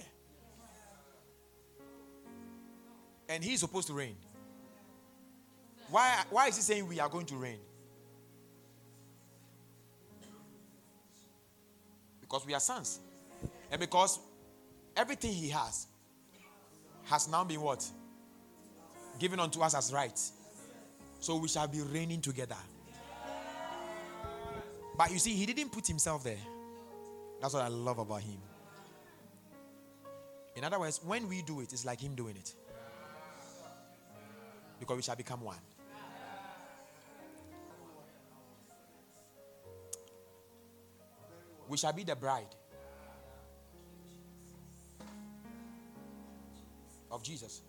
And 3.28 3.42
he 3.42 3.54
is 3.54 3.60
supposed 3.60 3.88
to 3.88 3.92
reign. 3.92 4.16
Why, 5.90 6.22
why 6.30 6.46
is 6.48 6.56
he 6.56 6.62
saying 6.62 6.86
we 6.88 7.00
are 7.00 7.08
going 7.08 7.26
to 7.26 7.36
reign? 7.36 7.58
Because 12.20 12.46
we 12.46 12.54
are 12.54 12.60
sons. 12.60 13.00
And 13.76 13.80
because 13.82 14.20
everything 14.96 15.32
he 15.32 15.50
has 15.50 15.86
has 17.04 17.28
now 17.28 17.44
been 17.44 17.60
what? 17.60 17.84
Given 19.18 19.38
unto 19.38 19.60
us 19.60 19.74
as 19.74 19.92
right. 19.92 20.18
So 21.20 21.36
we 21.36 21.46
shall 21.46 21.68
be 21.68 21.82
reigning 21.82 22.22
together. 22.22 22.56
But 24.96 25.12
you 25.12 25.18
see, 25.18 25.34
he 25.34 25.44
didn't 25.44 25.72
put 25.72 25.86
himself 25.86 26.24
there. 26.24 26.38
That's 27.42 27.52
what 27.52 27.64
I 27.64 27.68
love 27.68 27.98
about 27.98 28.22
him. 28.22 28.38
In 30.54 30.64
other 30.64 30.80
words, 30.80 31.02
when 31.04 31.28
we 31.28 31.42
do 31.42 31.60
it, 31.60 31.70
it's 31.74 31.84
like 31.84 32.00
him 32.00 32.14
doing 32.14 32.36
it. 32.36 32.54
Because 34.80 34.96
we 34.96 35.02
shall 35.02 35.16
become 35.16 35.42
one. 35.42 35.60
We 41.68 41.76
shall 41.76 41.92
be 41.92 42.04
the 42.04 42.16
bride. 42.16 42.54
Of 47.16 47.22
Jesus. 47.22 47.62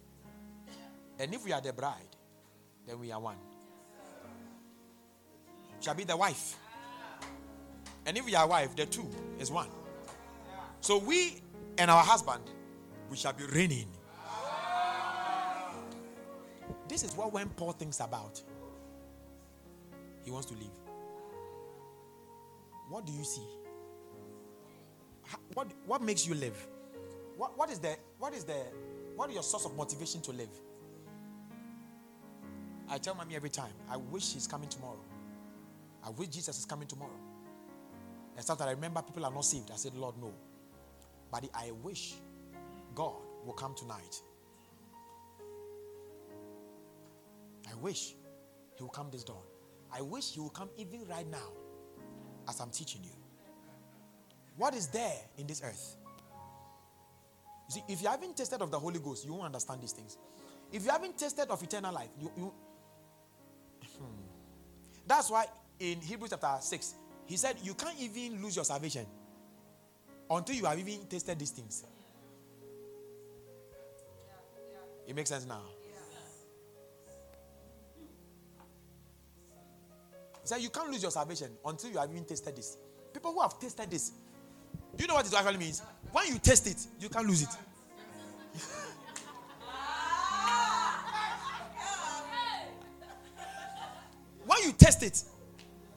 And 1.18 1.34
if 1.34 1.44
we 1.44 1.52
are 1.52 1.62
the 1.62 1.74
bride, 1.74 2.16
then 2.86 3.00
we 3.00 3.12
are 3.12 3.20
one. 3.20 3.38
Shall 5.80 5.96
be 5.96 6.04
the 6.04 6.16
wife. 6.16 6.56
And 8.06 8.18
if 8.18 8.26
we 8.26 8.36
are 8.36 8.48
wife, 8.48 8.76
the 8.76 8.86
two 8.86 9.10
is 9.40 9.50
one. 9.50 9.70
So 10.82 11.00
we 11.00 11.42
and 11.78 11.90
our 11.90 12.04
husband, 12.04 12.44
we 13.10 13.18
shall 13.18 13.34
be 13.34 13.46
reigning. 13.46 13.88
This 16.88 17.04
is 17.04 17.16
what 17.16 17.34
when 17.34 17.50
Paul 17.50 17.72
thinks 17.72 18.00
about, 18.00 18.42
he 20.24 20.32
wants 20.32 20.48
to 20.48 20.56
leave. 20.56 20.72
What 22.90 23.06
do 23.06 23.12
you 23.12 23.24
see? 23.24 23.46
What, 25.54 25.68
what 25.86 26.02
makes 26.02 26.26
you 26.26 26.34
live? 26.34 26.68
What, 27.36 27.58
what 27.58 27.70
is 27.70 27.80
the 27.80 27.98
what 28.18 28.34
is 28.34 28.46
the 28.46 28.58
what 29.18 29.30
is 29.30 29.34
your 29.34 29.44
source 29.44 29.66
of 29.66 29.76
motivation 29.76 30.22
to 30.22 30.32
live? 30.32 30.50
I 32.88 33.00
tell 33.00 33.16
mommy 33.16 33.36
every 33.36 33.50
time, 33.50 33.74
I 33.90 33.98
wish 33.98 34.34
he's 34.34 34.46
coming 34.46 34.70
tomorrow. 34.70 35.02
I 36.06 36.12
wish 36.12 36.30
Jesus 36.30 36.60
is 36.60 36.66
coming 36.66 36.88
tomorrow. 36.88 37.20
And 38.36 38.46
sometimes 38.46 38.70
I 38.70 38.74
remember 38.74 39.02
people 39.02 39.26
are 39.26 39.32
not 39.32 39.44
saved. 39.44 39.72
I 39.74 39.76
said, 39.76 39.96
Lord, 39.96 40.16
no. 40.22 40.32
But 41.32 41.46
I 41.56 41.72
wish 41.82 42.14
God 42.94 43.16
will 43.44 43.54
come 43.54 43.74
tonight. 43.74 44.22
I 47.70 47.76
wish 47.82 48.14
He 48.76 48.84
will 48.84 48.90
come 48.90 49.10
this 49.12 49.24
dawn. 49.24 49.44
I 49.92 50.02
wish 50.02 50.34
He 50.34 50.40
will 50.40 50.52
come 50.52 50.70
even 50.78 51.06
right 51.08 51.30
now 51.30 51.50
as 52.48 52.60
I'm 52.60 52.70
teaching 52.70 53.04
you. 53.04 53.12
What 54.58 54.76
is 54.76 54.88
there 54.88 55.18
in 55.40 55.48
this 55.48 55.64
earth? 55.64 55.98
You 57.68 57.74
see, 57.74 57.84
if 57.88 58.02
you 58.02 58.08
haven't 58.08 58.38
tasted 58.38 58.62
of 58.62 58.72
the 58.72 58.80
Holy 58.80 59.00
Ghost, 59.00 59.26
you 59.26 59.34
won't 59.34 59.46
understand 59.46 59.82
these 59.82 59.92
things. 59.92 60.18
If 60.72 60.84
you 60.86 60.92
haven't 60.92 61.18
tasted 61.18 61.50
of 61.50 61.62
eternal 61.62 61.94
life, 61.94 62.10
you, 62.20 62.32
you 62.38 62.54
hmm. 63.98 64.06
that's 65.06 65.30
why 65.30 65.46
in 65.80 66.00
Hebrews 66.02 66.32
chapter 66.32 66.62
6, 66.62 66.96
he 67.26 67.38
said, 67.38 67.58
You 67.64 67.74
can't 67.74 68.00
even 68.00 68.42
lose 68.42 68.56
your 68.56 68.66
salvation 68.66 69.06
until 70.30 70.56
you 70.56 70.66
have 70.66 70.80
even 70.80 71.06
tasted 71.08 71.38
these 71.40 71.52
things. 71.52 71.84
It 75.08 75.16
makes 75.16 75.30
sense 75.30 75.46
now. 75.46 75.62
He 80.42 80.48
said, 80.48 80.62
You 80.62 80.70
can't 80.70 80.90
lose 80.90 81.02
your 81.02 81.12
salvation 81.12 81.52
until 81.66 81.92
you 81.92 81.98
have 81.98 82.10
even 82.10 82.26
tasted 82.26 82.56
this. 82.56 82.78
People 83.14 83.34
who 83.34 83.42
have 83.42 83.60
tasted 83.60 83.90
this, 83.90 84.12
do 84.98 85.04
you 85.04 85.08
know 85.08 85.14
what 85.14 85.26
it 85.28 85.34
actually 85.34 85.58
means? 85.58 85.82
When 86.12 86.28
you 86.28 86.40
taste 86.40 86.66
it, 86.68 86.86
you 87.00 87.08
can't 87.10 87.28
lose 87.28 87.44
it. 87.44 87.50
when 94.46 94.64
you 94.64 94.72
taste 94.74 95.04
it, 95.04 95.24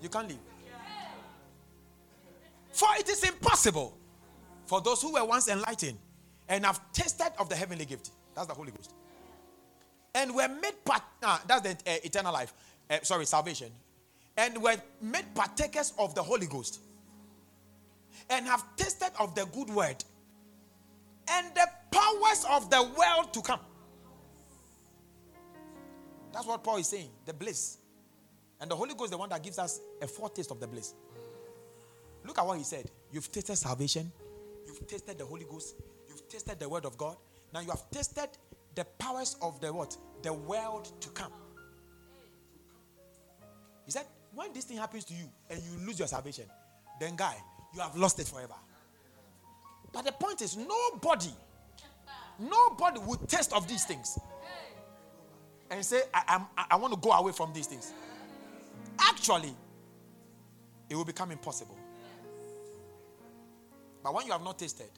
you 0.02 0.10
can't 0.10 0.28
leave. 0.28 0.38
For 2.72 2.88
it 2.98 3.08
is 3.08 3.24
impossible 3.24 3.96
for 4.66 4.80
those 4.82 5.00
who 5.02 5.14
were 5.14 5.24
once 5.24 5.48
enlightened 5.48 5.98
and 6.48 6.66
have 6.66 6.80
tasted 6.92 7.32
of 7.38 7.48
the 7.48 7.56
heavenly 7.56 7.86
gift. 7.86 8.10
That's 8.34 8.46
the 8.46 8.54
Holy 8.54 8.72
Ghost. 8.72 8.92
And 10.14 10.34
were 10.34 10.48
made 10.48 10.84
part. 10.84 11.02
Ah, 11.22 11.42
that's 11.46 11.62
the 11.62 11.70
uh, 11.70 11.96
eternal 12.04 12.32
life. 12.32 12.52
Uh, 12.90 12.98
sorry, 13.02 13.24
salvation. 13.24 13.70
And 14.36 14.62
were 14.62 14.76
made 15.00 15.34
partakers 15.34 15.92
of 15.98 16.14
the 16.14 16.22
Holy 16.22 16.46
Ghost. 16.46 16.80
And 18.30 18.46
have 18.46 18.64
tasted 18.76 19.10
of 19.18 19.34
the 19.34 19.44
good 19.46 19.70
word. 19.70 20.02
And 21.28 21.46
the 21.54 21.66
powers 21.90 22.46
of 22.50 22.70
the 22.70 22.82
world 22.82 23.32
to 23.34 23.42
come. 23.42 23.60
That's 26.32 26.46
what 26.46 26.62
Paul 26.62 26.78
is 26.78 26.88
saying. 26.88 27.10
The 27.26 27.34
bliss. 27.34 27.78
And 28.60 28.70
the 28.70 28.76
Holy 28.76 28.94
Ghost 28.94 29.04
is 29.04 29.10
the 29.10 29.18
one 29.18 29.30
that 29.30 29.42
gives 29.42 29.58
us 29.58 29.80
a 30.00 30.06
foretaste 30.06 30.50
of 30.50 30.60
the 30.60 30.66
bliss. 30.66 30.94
Look 32.24 32.38
at 32.38 32.46
what 32.46 32.58
he 32.58 32.64
said. 32.64 32.90
You've 33.10 33.32
tasted 33.32 33.56
salvation, 33.56 34.12
you've 34.66 34.86
tasted 34.86 35.18
the 35.18 35.24
Holy 35.24 35.44
Ghost, 35.44 35.74
you've 36.08 36.28
tasted 36.28 36.60
the 36.60 36.68
word 36.68 36.84
of 36.84 36.96
God. 36.98 37.16
Now 37.52 37.60
you 37.60 37.70
have 37.70 37.90
tasted 37.90 38.28
the 38.74 38.84
powers 38.98 39.36
of 39.42 39.60
the 39.60 39.72
what? 39.72 39.96
The 40.22 40.32
world 40.32 40.92
to 41.00 41.08
come. 41.10 41.32
He 43.86 43.90
said, 43.90 44.04
when 44.34 44.52
this 44.52 44.64
thing 44.64 44.76
happens 44.76 45.04
to 45.06 45.14
you 45.14 45.24
and 45.48 45.60
you 45.62 45.86
lose 45.86 45.98
your 45.98 46.06
salvation, 46.06 46.44
then 47.00 47.16
guy, 47.16 47.34
you 47.74 47.80
have 47.80 47.96
lost 47.96 48.18
it 48.18 48.26
forever. 48.26 48.54
But 49.92 50.04
the 50.04 50.12
point 50.12 50.40
is, 50.42 50.56
nobody, 50.56 51.30
nobody 52.38 53.00
would 53.00 53.28
test 53.28 53.52
of 53.52 53.66
these 53.68 53.84
things 53.84 54.18
and 55.70 55.84
say, 55.84 56.02
I, 56.12 56.42
I, 56.56 56.66
I 56.72 56.76
want 56.76 56.94
to 56.94 57.00
go 57.00 57.12
away 57.12 57.32
from 57.32 57.52
these 57.52 57.66
things. 57.66 57.92
Actually, 58.98 59.54
it 60.88 60.96
will 60.96 61.04
become 61.04 61.30
impossible. 61.30 61.76
But 64.02 64.14
when 64.14 64.26
you 64.26 64.32
have 64.32 64.42
not 64.42 64.58
tasted, 64.58 64.88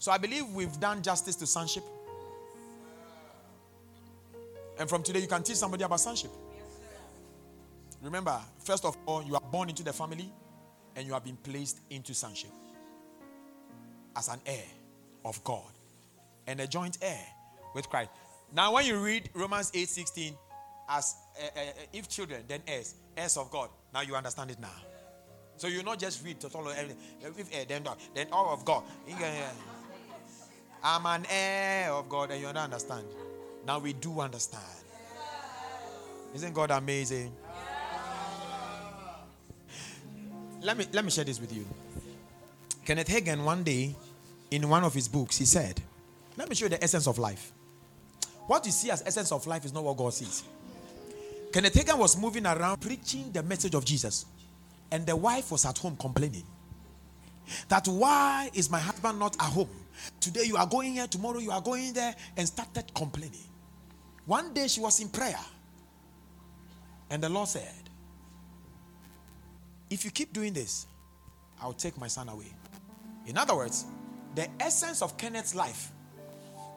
So 0.00 0.10
I 0.10 0.16
believe 0.16 0.48
we've 0.48 0.80
done 0.80 1.02
justice 1.02 1.36
to 1.36 1.46
sonship. 1.46 1.84
And 4.78 4.88
from 4.88 5.02
today, 5.02 5.20
you 5.20 5.26
can 5.26 5.42
teach 5.42 5.58
somebody 5.58 5.84
about 5.84 6.00
sonship. 6.00 6.30
Remember, 8.02 8.40
first 8.64 8.86
of 8.86 8.96
all, 9.04 9.22
you 9.22 9.34
are 9.34 9.42
born 9.52 9.68
into 9.68 9.84
the 9.84 9.92
family 9.92 10.32
and 10.96 11.06
you 11.06 11.12
have 11.12 11.22
been 11.22 11.36
placed 11.36 11.80
into 11.90 12.14
sonship 12.14 12.50
as 14.16 14.28
an 14.28 14.40
heir 14.46 14.64
of 15.22 15.44
God 15.44 15.70
and 16.46 16.58
a 16.60 16.66
joint 16.66 16.96
heir 17.02 17.26
with 17.74 17.86
Christ. 17.90 18.08
Now, 18.54 18.72
when 18.72 18.86
you 18.86 18.98
read 19.04 19.28
Romans 19.34 19.70
8 19.74 19.86
16, 19.86 20.34
as 20.88 21.14
uh, 21.38 21.60
uh, 21.60 21.60
if 21.92 22.08
children, 22.08 22.42
then 22.48 22.62
heirs, 22.66 22.94
heirs 23.18 23.36
of 23.36 23.50
God. 23.50 23.68
Now 23.92 24.00
you 24.00 24.16
understand 24.16 24.50
it 24.50 24.58
now. 24.58 24.72
So 25.58 25.68
you 25.68 25.82
not 25.82 25.98
just 25.98 26.24
read 26.24 26.40
to 26.40 26.48
follow 26.48 26.70
everything. 26.70 26.96
If 27.20 27.54
heir, 27.54 27.66
then 27.68 27.86
then 28.14 28.28
all 28.32 28.48
of 28.52 28.64
God. 28.64 28.82
I'm 30.82 31.04
an 31.06 31.26
heir 31.30 31.92
of 31.92 32.08
God, 32.08 32.30
and 32.30 32.40
you 32.40 32.46
don't 32.46 32.56
understand. 32.56 33.06
Now 33.66 33.78
we 33.78 33.92
do 33.92 34.20
understand. 34.20 34.64
Isn't 36.34 36.54
God 36.54 36.70
amazing? 36.70 37.32
Let 40.62 40.76
me 40.76 40.86
let 40.92 41.04
me 41.04 41.10
share 41.10 41.24
this 41.24 41.40
with 41.40 41.52
you. 41.52 41.66
Kenneth 42.84 43.08
Hagin 43.08 43.44
one 43.44 43.62
day 43.62 43.94
in 44.50 44.68
one 44.68 44.84
of 44.84 44.92
his 44.94 45.08
books 45.08 45.38
he 45.38 45.44
said, 45.44 45.80
"Let 46.36 46.48
me 46.48 46.54
show 46.54 46.66
you 46.66 46.70
the 46.70 46.82
essence 46.82 47.06
of 47.06 47.18
life." 47.18 47.52
What 48.46 48.66
you 48.66 48.72
see 48.72 48.90
as 48.90 49.02
essence 49.06 49.32
of 49.32 49.46
life 49.46 49.64
is 49.64 49.72
not 49.72 49.84
what 49.84 49.96
God 49.96 50.12
sees. 50.12 50.42
Kenneth 51.52 51.74
Hagin 51.74 51.98
was 51.98 52.16
moving 52.16 52.46
around 52.46 52.80
preaching 52.80 53.32
the 53.32 53.42
message 53.42 53.74
of 53.74 53.84
Jesus, 53.84 54.26
and 54.90 55.06
the 55.06 55.16
wife 55.16 55.50
was 55.50 55.64
at 55.64 55.78
home 55.78 55.96
complaining 55.96 56.44
that 57.68 57.88
why 57.88 58.50
is 58.54 58.70
my 58.70 58.78
husband 58.78 59.18
not 59.18 59.34
at 59.36 59.52
home? 59.52 59.68
Today 60.20 60.44
you 60.44 60.56
are 60.56 60.66
going 60.66 60.94
here, 60.94 61.06
tomorrow 61.06 61.38
you 61.38 61.50
are 61.50 61.60
going 61.60 61.92
there, 61.92 62.14
and 62.36 62.46
started 62.46 62.92
complaining. 62.94 63.48
One 64.26 64.52
day 64.52 64.68
she 64.68 64.80
was 64.80 65.00
in 65.00 65.08
prayer, 65.08 65.38
and 67.10 67.22
the 67.22 67.28
Lord 67.28 67.48
said, 67.48 67.72
If 69.88 70.04
you 70.04 70.10
keep 70.10 70.32
doing 70.32 70.52
this, 70.52 70.86
I'll 71.60 71.72
take 71.72 71.98
my 71.98 72.06
son 72.08 72.28
away. 72.28 72.52
In 73.26 73.36
other 73.36 73.54
words, 73.54 73.84
the 74.34 74.48
essence 74.60 75.02
of 75.02 75.16
Kenneth's 75.16 75.54
life 75.54 75.90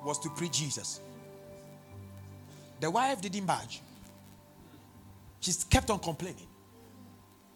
was 0.04 0.20
to 0.20 0.30
preach 0.30 0.60
Jesus. 0.60 1.00
The 2.80 2.90
wife 2.92 3.22
didn't 3.22 3.46
budge. 3.46 3.82
She 5.40 5.52
kept 5.70 5.90
on 5.90 6.00
complaining. 6.00 6.48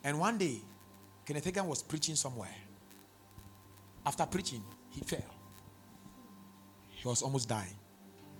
And 0.04 0.20
one 0.20 0.38
day, 0.38 0.62
Kenneth 1.26 1.46
Hagin 1.46 1.66
was 1.66 1.84
preaching 1.84 2.16
somewhere. 2.16 2.56
After 4.06 4.26
preaching, 4.26 4.64
he 4.92 5.02
fell. 5.02 5.37
He 6.98 7.08
was 7.08 7.22
almost 7.22 7.48
dying. 7.48 7.76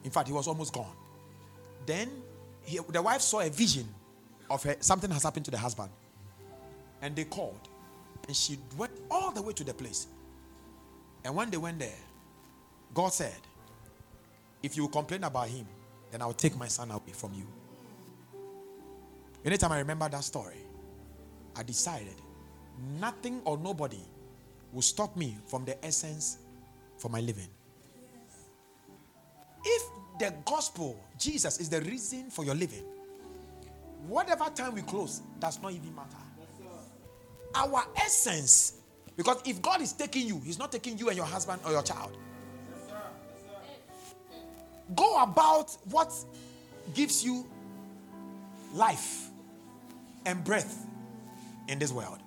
In 0.04 0.12
fact, 0.12 0.28
he 0.28 0.34
was 0.34 0.48
almost 0.48 0.74
gone. 0.74 0.96
Then 1.86 2.10
he, 2.64 2.80
the 2.90 3.02
wife 3.02 3.22
saw 3.22 3.40
a 3.40 3.50
vision 3.50 3.88
of 4.50 4.64
her, 4.64 4.76
something 4.80 5.10
has 5.12 5.24
happened 5.24 5.46
to 5.46 5.52
the 5.52 5.58
husband. 5.58 5.90
And 7.02 7.16
they 7.16 7.24
called. 7.24 7.70
And 8.28 8.36
she 8.36 8.58
went 8.76 8.92
all 9.10 9.32
the 9.32 9.42
way 9.42 9.54
to 9.54 9.64
the 9.64 9.74
place. 9.74 10.08
And 11.24 11.36
when 11.36 11.50
they 11.50 11.58
went 11.58 11.80
there, 11.80 12.00
God 12.94 13.14
said, 13.14 13.36
If 14.64 14.76
you 14.76 14.88
complain 14.88 15.24
about 15.24 15.50
him, 15.50 15.68
then 16.12 16.22
I'll 16.22 16.34
take 16.34 16.58
my 16.58 16.68
son 16.68 16.92
away 16.92 17.14
from 17.14 17.34
you. 17.34 17.46
Anytime 19.46 19.72
I 19.72 19.80
remember 19.80 20.10
that 20.10 20.24
story, 20.24 20.58
I 21.56 21.64
decided 21.64 22.16
nothing 23.00 23.42
or 23.46 23.58
nobody 23.58 24.02
will 24.74 24.82
stop 24.82 25.16
me 25.16 25.38
from 25.48 25.66
the 25.66 25.84
essence 25.86 26.38
for 26.98 27.10
my 27.10 27.22
living. 27.22 27.48
The 30.20 30.34
gospel, 30.46 31.00
Jesus, 31.18 31.60
is 31.60 31.70
the 31.70 31.82
reason 31.82 32.30
for 32.30 32.44
your 32.44 32.56
living, 32.56 32.84
whatever 34.08 34.46
time 34.46 34.74
we 34.74 34.82
close 34.82 35.22
does 35.40 35.62
not 35.62 35.72
even 35.72 35.94
matter. 35.96 36.18
Our 37.56 37.86
essence, 37.96 38.74
because 39.16 39.42
if 39.46 39.62
God 39.62 39.82
is 39.82 39.94
taking 39.94 40.28
you, 40.28 40.40
He's 40.44 40.60
not 40.60 40.72
taking 40.72 40.98
you 40.98 41.08
and 41.10 41.18
your 41.18 41.26
husband 41.26 41.62
or 41.66 41.72
your 41.72 41.84
child. 41.84 42.18
Go 44.96 45.22
about 45.22 45.76
what 45.90 46.14
gives 46.94 47.24
you 47.24 47.46
life 48.74 49.30
and 50.26 50.44
breath 50.44 50.86
in 51.68 51.80
this 51.80 51.92
world. 51.92 52.20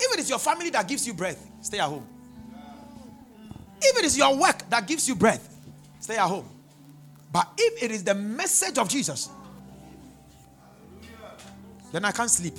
If 0.00 0.14
it 0.14 0.20
is 0.20 0.30
your 0.30 0.38
family 0.38 0.70
that 0.70 0.88
gives 0.88 1.06
you 1.06 1.14
breath, 1.14 1.44
stay 1.60 1.78
at 1.78 1.88
home. 1.88 2.06
If 3.80 3.98
it 3.98 4.04
is 4.04 4.18
your 4.18 4.36
work 4.36 4.68
that 4.70 4.86
gives 4.86 5.08
you 5.08 5.14
breath, 5.14 5.57
stay 6.00 6.16
at 6.16 6.26
home. 6.26 6.48
But 7.32 7.48
if 7.58 7.82
it 7.82 7.90
is 7.90 8.04
the 8.04 8.14
message 8.14 8.78
of 8.78 8.88
Jesus, 8.88 9.28
then 11.92 12.04
I 12.04 12.12
can't 12.12 12.30
sleep. 12.30 12.54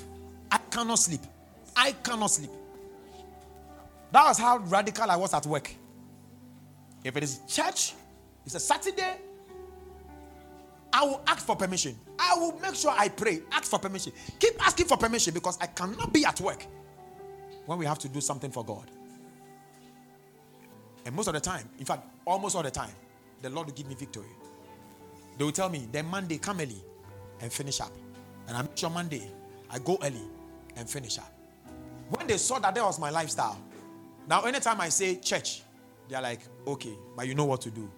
I 0.51 0.57
cannot 0.57 0.99
sleep. 0.99 1.21
I 1.75 1.91
cannot 1.91 2.27
sleep. 2.27 2.51
That 4.11 4.25
was 4.25 4.37
how 4.39 4.57
radical 4.57 5.09
I 5.09 5.15
was 5.15 5.33
at 5.33 5.45
work. 5.45 5.73
If 7.03 7.15
it 7.15 7.23
is 7.23 7.41
church, 7.47 7.93
it's 8.45 8.55
a 8.55 8.59
Saturday, 8.59 9.17
I 10.91 11.03
will 11.03 11.21
ask 11.27 11.45
for 11.45 11.55
permission. 11.55 11.95
I 12.17 12.35
will 12.35 12.59
make 12.59 12.75
sure 12.75 12.91
I 12.91 13.09
pray. 13.09 13.41
Ask 13.51 13.65
for 13.65 13.79
permission. 13.79 14.11
Keep 14.39 14.65
asking 14.65 14.87
for 14.87 14.97
permission 14.97 15.33
because 15.33 15.57
I 15.61 15.67
cannot 15.67 16.11
be 16.11 16.25
at 16.25 16.41
work 16.41 16.65
when 17.65 17.77
we 17.77 17.85
have 17.85 17.99
to 17.99 18.09
do 18.09 18.19
something 18.19 18.49
for 18.49 18.65
God. 18.65 18.89
And 21.05 21.15
most 21.15 21.27
of 21.27 21.33
the 21.33 21.39
time, 21.39 21.69
in 21.77 21.85
fact, 21.85 22.03
almost 22.25 22.55
all 22.55 22.63
the 22.63 22.71
time, 22.71 22.91
the 23.41 23.49
Lord 23.49 23.67
will 23.67 23.73
give 23.73 23.87
me 23.87 23.95
victory. 23.95 24.25
They 25.37 25.43
will 25.43 25.51
tell 25.51 25.69
me, 25.69 25.87
then 25.91 26.05
Monday, 26.07 26.37
come 26.37 26.59
early 26.59 26.83
and 27.41 27.51
finish 27.51 27.79
up. 27.79 27.91
And 28.47 28.57
I 28.57 28.61
make 28.61 28.75
sure 28.77 28.89
Monday, 28.89 29.29
I 29.69 29.79
go 29.79 29.97
early 30.03 30.21
and 30.75 30.89
finish 30.89 31.17
up. 31.17 31.31
When 32.09 32.27
they 32.27 32.37
saw 32.37 32.59
that 32.59 32.75
that 32.75 32.83
was 32.83 32.99
my 32.99 33.09
lifestyle, 33.09 33.59
now 34.27 34.41
anytime 34.41 34.81
I 34.81 34.89
say 34.89 35.15
church, 35.17 35.61
they're 36.09 36.21
like, 36.21 36.41
okay, 36.67 36.93
but 37.15 37.27
you 37.27 37.35
know 37.35 37.45
what 37.45 37.61
to 37.61 37.71
do. 37.71 37.89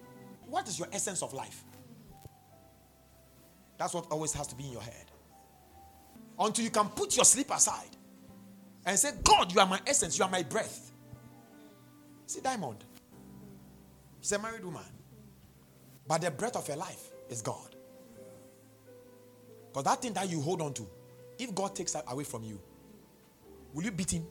What 0.48 0.68
is 0.68 0.78
your 0.78 0.88
essence 0.92 1.22
of 1.22 1.32
life? 1.32 1.64
That's 3.78 3.94
what 3.94 4.06
always 4.10 4.32
has 4.34 4.46
to 4.48 4.54
be 4.54 4.64
in 4.64 4.72
your 4.72 4.82
head. 4.82 5.06
Until 6.38 6.64
you 6.64 6.70
can 6.70 6.88
put 6.90 7.16
your 7.16 7.24
sleep 7.24 7.50
aside 7.50 7.96
and 8.84 8.98
say, 8.98 9.10
God, 9.24 9.52
you 9.52 9.60
are 9.60 9.66
my 9.66 9.80
essence, 9.86 10.18
you 10.18 10.24
are 10.24 10.30
my 10.30 10.42
breath. 10.42 10.92
See, 12.26 12.40
Diamond, 12.40 12.84
she's 14.20 14.32
a 14.32 14.38
married 14.38 14.64
woman, 14.64 14.82
but 16.06 16.20
the 16.20 16.30
breath 16.30 16.56
of 16.56 16.66
your 16.68 16.76
life 16.76 17.10
is 17.28 17.42
God. 17.42 17.76
Because 19.68 19.84
that 19.84 20.02
thing 20.02 20.12
that 20.14 20.28
you 20.28 20.40
hold 20.40 20.60
on 20.60 20.74
to, 20.74 20.86
if 21.38 21.54
God 21.54 21.74
takes 21.74 21.92
that 21.92 22.04
away 22.08 22.24
from 22.24 22.44
you, 22.44 22.60
will 23.72 23.84
you 23.84 23.90
beat 23.90 24.12
him? 24.12 24.26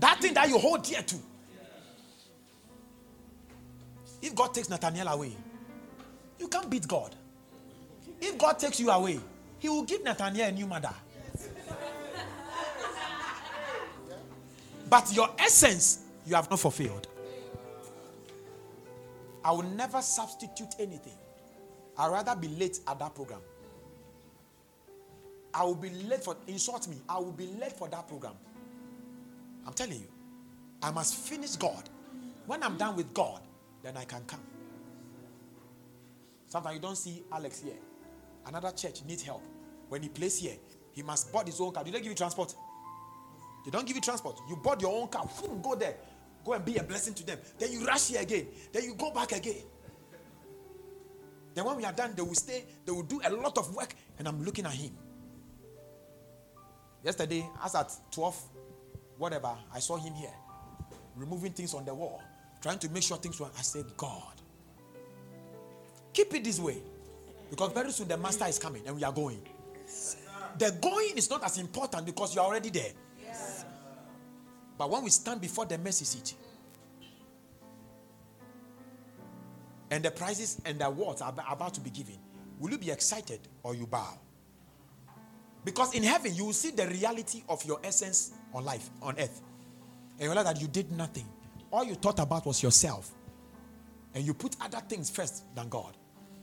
That 0.00 0.20
thing 0.20 0.34
that 0.34 0.48
you 0.48 0.58
hold 0.58 0.82
dear 0.82 1.02
to, 1.02 1.16
if 4.22 4.34
God 4.34 4.54
takes 4.54 4.68
Nathaniel 4.68 5.08
away, 5.08 5.32
you 6.38 6.48
can't 6.48 6.68
beat 6.68 6.86
God. 6.86 7.14
If 8.20 8.36
God 8.38 8.58
takes 8.58 8.80
you 8.80 8.90
away, 8.90 9.20
He 9.58 9.68
will 9.68 9.84
give 9.84 10.02
Nathaniel 10.02 10.48
a 10.48 10.52
new 10.52 10.66
mother. 10.66 10.94
But 14.88 15.14
your 15.14 15.28
essence, 15.38 16.04
you 16.26 16.34
have 16.34 16.48
not 16.50 16.60
fulfilled. 16.60 17.06
I 19.48 19.50
will 19.50 19.62
never 19.62 20.02
substitute 20.02 20.74
anything. 20.78 21.14
I'd 21.96 22.12
rather 22.12 22.36
be 22.36 22.48
late 22.48 22.80
at 22.86 22.98
that 22.98 23.14
program. 23.14 23.40
I 25.54 25.64
will 25.64 25.74
be 25.74 25.88
late 25.88 26.22
for, 26.22 26.36
insult 26.46 26.86
me, 26.86 26.98
I 27.08 27.16
will 27.16 27.32
be 27.32 27.46
late 27.58 27.72
for 27.72 27.88
that 27.88 28.06
program. 28.06 28.34
I'm 29.66 29.72
telling 29.72 30.00
you, 30.00 30.08
I 30.82 30.90
must 30.90 31.14
finish 31.14 31.56
God. 31.56 31.88
When 32.44 32.62
I'm 32.62 32.76
done 32.76 32.94
with 32.94 33.14
God, 33.14 33.40
then 33.82 33.96
I 33.96 34.04
can 34.04 34.22
come. 34.26 34.42
Sometimes 36.48 36.74
you 36.74 36.82
don't 36.82 36.96
see 36.96 37.22
Alex 37.32 37.62
here. 37.62 37.72
Another 38.44 38.70
church 38.72 39.02
needs 39.06 39.22
help. 39.22 39.42
When 39.88 40.02
he 40.02 40.10
plays 40.10 40.38
here, 40.38 40.56
he 40.92 41.00
must 41.00 41.32
board 41.32 41.46
his 41.46 41.58
own 41.58 41.72
car. 41.72 41.84
Did 41.84 41.94
they 41.94 42.00
give 42.00 42.08
you 42.08 42.14
transport? 42.14 42.54
They 43.64 43.70
don't 43.70 43.86
give 43.86 43.96
you 43.96 44.02
transport. 44.02 44.40
You 44.46 44.56
board 44.56 44.82
your 44.82 44.94
own 44.94 45.08
car. 45.08 45.26
Go 45.62 45.74
there. 45.74 45.94
Go 46.48 46.54
and 46.54 46.64
be 46.64 46.78
a 46.78 46.82
blessing 46.82 47.12
to 47.12 47.26
them. 47.26 47.38
Then 47.58 47.70
you 47.72 47.84
rush 47.84 48.08
here 48.08 48.22
again. 48.22 48.46
Then 48.72 48.84
you 48.84 48.94
go 48.94 49.10
back 49.12 49.32
again. 49.32 49.60
Then 51.52 51.66
when 51.66 51.76
we 51.76 51.84
are 51.84 51.92
done, 51.92 52.14
they 52.16 52.22
will 52.22 52.32
stay. 52.32 52.64
They 52.86 52.90
will 52.90 53.02
do 53.02 53.20
a 53.22 53.30
lot 53.30 53.58
of 53.58 53.74
work. 53.74 53.94
And 54.18 54.26
I'm 54.26 54.42
looking 54.42 54.64
at 54.64 54.72
him. 54.72 54.92
Yesterday, 57.04 57.46
as 57.62 57.74
at 57.74 57.92
12, 58.12 58.42
whatever, 59.18 59.54
I 59.74 59.78
saw 59.80 59.98
him 59.98 60.14
here. 60.14 60.32
Removing 61.16 61.52
things 61.52 61.74
on 61.74 61.84
the 61.84 61.92
wall. 61.92 62.22
Trying 62.62 62.78
to 62.78 62.88
make 62.88 63.02
sure 63.02 63.18
things 63.18 63.38
were. 63.38 63.50
I 63.58 63.60
said, 63.60 63.84
God, 63.98 64.40
Keep 66.14 66.32
it 66.32 66.44
this 66.44 66.58
way. 66.58 66.78
Because 67.50 67.72
very 67.72 67.92
soon 67.92 68.08
the 68.08 68.16
master 68.16 68.46
is 68.46 68.58
coming 68.58 68.86
and 68.86 68.96
we 68.96 69.04
are 69.04 69.12
going. 69.12 69.42
The 70.56 70.74
going 70.80 71.18
is 71.18 71.28
not 71.28 71.44
as 71.44 71.58
important 71.58 72.06
because 72.06 72.34
you 72.34 72.40
are 72.40 72.46
already 72.46 72.70
there. 72.70 72.92
But 74.78 74.90
when 74.90 75.02
we 75.02 75.10
stand 75.10 75.40
before 75.40 75.66
the 75.66 75.76
mercy 75.76 76.04
seat 76.04 76.34
and 79.90 80.04
the 80.04 80.10
prizes 80.10 80.60
and 80.64 80.78
the 80.78 80.86
awards 80.86 81.20
are 81.20 81.34
about 81.50 81.74
to 81.74 81.80
be 81.80 81.90
given, 81.90 82.16
will 82.60 82.70
you 82.70 82.78
be 82.78 82.90
excited 82.90 83.40
or 83.64 83.74
you 83.74 83.86
bow? 83.86 84.18
Because 85.64 85.94
in 85.94 86.04
heaven, 86.04 86.34
you 86.34 86.46
will 86.46 86.52
see 86.52 86.70
the 86.70 86.86
reality 86.86 87.42
of 87.48 87.62
your 87.64 87.80
essence 87.82 88.32
on 88.54 88.64
life, 88.64 88.88
on 89.02 89.18
earth. 89.18 89.42
And 90.12 90.22
you 90.22 90.28
realize 90.28 90.46
that 90.46 90.60
you 90.60 90.68
did 90.68 90.92
nothing. 90.92 91.26
All 91.72 91.84
you 91.84 91.94
thought 91.94 92.20
about 92.20 92.46
was 92.46 92.62
yourself. 92.62 93.10
And 94.14 94.24
you 94.24 94.32
put 94.32 94.56
other 94.60 94.80
things 94.88 95.10
first 95.10 95.44
than 95.54 95.68
God. 95.68 95.96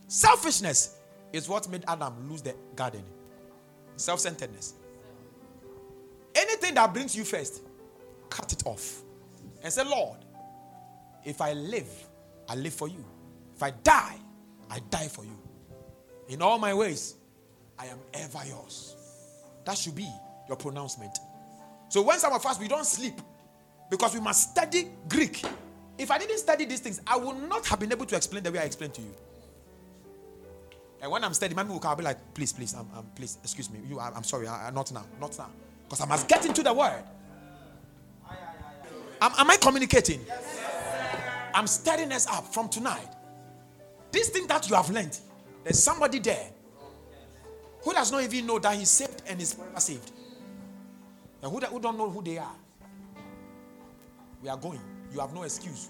Selfishness 0.07 0.97
is 1.33 1.49
what 1.49 1.67
made 1.69 1.83
Adam 1.87 2.29
lose 2.29 2.41
the 2.41 2.55
garden. 2.75 3.03
Self 3.95 4.19
centeredness. 4.19 4.75
Anything 6.35 6.75
that 6.75 6.93
brings 6.93 7.15
you 7.15 7.23
first, 7.23 7.63
cut 8.29 8.51
it 8.53 8.63
off. 8.65 9.01
And 9.63 9.71
say, 9.71 9.83
Lord, 9.83 10.17
if 11.23 11.41
I 11.41 11.53
live, 11.53 11.89
I 12.47 12.55
live 12.55 12.73
for 12.73 12.87
you. 12.87 13.03
If 13.55 13.63
I 13.63 13.71
die, 13.71 14.17
I 14.69 14.79
die 14.89 15.07
for 15.07 15.23
you. 15.23 15.37
In 16.27 16.41
all 16.41 16.57
my 16.59 16.73
ways, 16.73 17.15
I 17.77 17.87
am 17.87 17.99
ever 18.13 18.39
yours. 18.47 18.95
That 19.65 19.77
should 19.77 19.95
be 19.95 20.09
your 20.47 20.57
pronouncement. 20.57 21.17
So 21.89 22.01
when 22.01 22.19
some 22.19 22.33
of 22.33 22.45
us 22.45 22.59
we 22.59 22.67
don't 22.67 22.85
sleep 22.85 23.19
because 23.89 24.13
we 24.13 24.19
must 24.19 24.51
study 24.51 24.89
Greek. 25.07 25.43
If 25.97 26.11
I 26.11 26.17
didn't 26.17 26.39
study 26.39 26.65
these 26.65 26.79
things, 26.79 27.01
I 27.07 27.17
would 27.17 27.37
not 27.47 27.65
have 27.67 27.79
been 27.79 27.91
able 27.91 28.05
to 28.05 28.15
explain 28.15 28.43
the 28.43 28.51
way 28.51 28.59
I 28.59 28.63
explained 28.63 28.93
to 28.95 29.01
you. 29.01 29.13
And 31.01 31.11
when 31.11 31.23
I'm 31.23 31.33
studying, 31.33 31.55
my 31.55 31.63
will 31.63 31.79
come, 31.79 31.91
I'll 31.91 31.95
be 31.95 32.03
like, 32.03 32.33
please, 32.33 32.51
please, 32.51 32.75
please, 33.15 33.37
excuse 33.43 33.69
me. 33.69 33.79
You, 33.87 33.99
I'm, 33.99 34.15
I'm 34.15 34.23
sorry, 34.23 34.47
I, 34.47 34.71
not 34.71 34.91
now, 34.91 35.05
not 35.19 35.37
now. 35.37 35.49
Because 35.83 36.01
I 36.01 36.05
must 36.05 36.27
get 36.27 36.45
into 36.45 36.63
the 36.63 36.73
word. 36.73 37.03
Am, 39.25 39.31
am 39.39 39.49
I 39.49 39.57
communicating? 39.57 40.23
I'm 41.51 41.65
stirring 41.65 42.11
us 42.11 42.27
up 42.27 42.53
from 42.53 42.69
tonight. 42.69 43.07
This 44.11 44.29
thing 44.29 44.45
that 44.45 44.69
you 44.69 44.75
have 44.75 44.87
learned, 44.91 45.17
there's 45.63 45.81
somebody 45.81 46.19
there 46.19 46.51
who 47.81 47.91
does 47.91 48.11
not 48.11 48.21
even 48.21 48.45
know 48.45 48.59
that 48.59 48.75
he's 48.75 48.89
saved 48.89 49.23
and 49.27 49.41
is 49.41 49.53
forever 49.53 49.79
saved. 49.79 50.11
And 51.41 51.51
who, 51.51 51.59
who 51.59 51.79
don't 51.79 51.97
know 51.97 52.07
who 52.07 52.21
they 52.21 52.37
are. 52.37 52.55
We 54.43 54.49
are 54.49 54.57
going. 54.57 54.81
You 55.11 55.19
have 55.21 55.33
no 55.33 55.41
excuse. 55.41 55.89